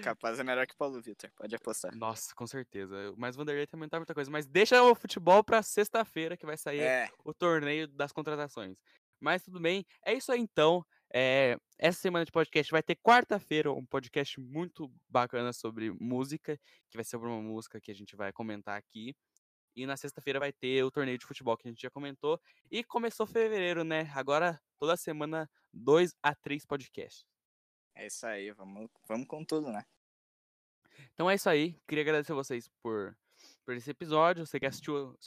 Capaz 0.03 0.39
é 0.39 0.43
melhor 0.43 0.65
que 0.65 0.75
Paulo 0.75 0.99
Vitor, 1.01 1.29
pode 1.35 1.55
apostar. 1.55 1.95
Nossa, 1.95 2.33
com 2.35 2.47
certeza. 2.47 3.13
Mas 3.15 3.35
o 3.35 3.39
Vanderlei 3.39 3.67
também 3.67 3.87
tá 3.87 3.97
muita 3.97 4.13
coisa. 4.13 4.31
Mas 4.31 4.47
deixa 4.47 4.81
o 4.81 4.95
futebol 4.95 5.43
pra 5.43 5.61
sexta-feira, 5.61 6.35
que 6.35 6.45
vai 6.45 6.57
sair 6.57 6.81
É, 6.81 7.09
o 7.23 7.33
torneio 7.33 7.87
das 7.87 8.11
contratações. 8.11 8.79
Mas 9.19 9.43
tudo 9.43 9.59
bem, 9.59 9.85
é 10.03 10.13
isso 10.13 10.31
aí 10.31 10.39
então. 10.39 10.83
É, 11.13 11.57
essa 11.77 11.99
semana 11.99 12.25
de 12.25 12.31
podcast 12.31 12.71
vai 12.71 12.81
ter 12.81 12.95
quarta-feira 12.95 13.71
um 13.71 13.85
podcast 13.85 14.39
muito 14.39 14.91
bacana 15.09 15.53
sobre 15.53 15.91
música, 15.99 16.57
que 16.89 16.97
vai 16.97 17.03
ser 17.03 17.17
uma 17.17 17.41
música 17.41 17.79
que 17.79 17.91
a 17.91 17.93
gente 17.93 18.15
vai 18.15 18.31
comentar 18.31 18.77
aqui. 18.77 19.13
E 19.75 19.85
na 19.85 19.95
sexta-feira 19.95 20.39
vai 20.39 20.51
ter 20.51 20.83
o 20.83 20.91
torneio 20.91 21.17
de 21.17 21.25
futebol 21.25 21.57
que 21.57 21.67
a 21.67 21.71
gente 21.71 21.81
já 21.81 21.89
comentou. 21.89 22.39
E 22.69 22.83
começou 22.83 23.25
fevereiro, 23.25 23.83
né? 23.83 24.11
Agora, 24.13 24.61
toda 24.79 24.97
semana, 24.97 25.49
dois 25.71 26.13
a 26.21 26.35
três 26.35 26.65
podcasts. 26.65 27.25
é 27.95 28.07
isso 28.07 28.25
aí, 28.25 28.51
vamos, 28.51 28.89
vamos 29.07 29.27
com 29.27 29.43
tudo, 29.43 29.71
né? 29.71 29.85
Então 31.13 31.29
é 31.29 31.35
isso 31.35 31.49
aí. 31.49 31.79
Queria 31.87 32.03
agradecer 32.03 32.33
vocês 32.33 32.69
por, 32.81 33.17
por 33.65 33.75
esse 33.75 33.89
episódio. 33.89 34.45
Você 34.45 34.59
que 34.59 34.65
assistiu, 34.65 35.17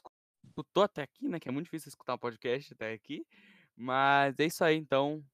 escutou 0.45 0.83
até 0.83 1.03
aqui, 1.03 1.29
né? 1.29 1.41
Que 1.41 1.49
é 1.49 1.53
muito 1.53 1.67
difícil 1.67 1.89
escutar 1.89 2.15
um 2.15 2.19
podcast 2.19 2.73
até 2.73 2.93
aqui. 2.93 3.27
Mas 3.77 4.39
é 4.39 4.45
isso 4.45 4.65
aí, 4.65 4.77
então. 4.77 5.25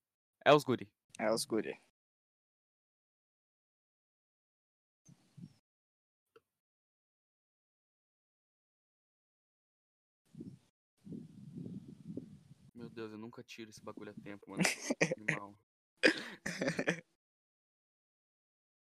É 0.44 0.54
os 0.54 0.64
guri. 0.64 0.90
É 1.18 1.30
os 1.32 1.44
guri. 1.44 1.78
Deus, 13.00 13.12
eu 13.12 13.18
nunca 13.18 13.42
tiro 13.42 13.70
esse 13.70 13.82
bagulho 13.82 14.10
a 14.10 14.22
tempo, 14.22 14.50
mano. 14.50 14.62
Animal. 15.16 15.56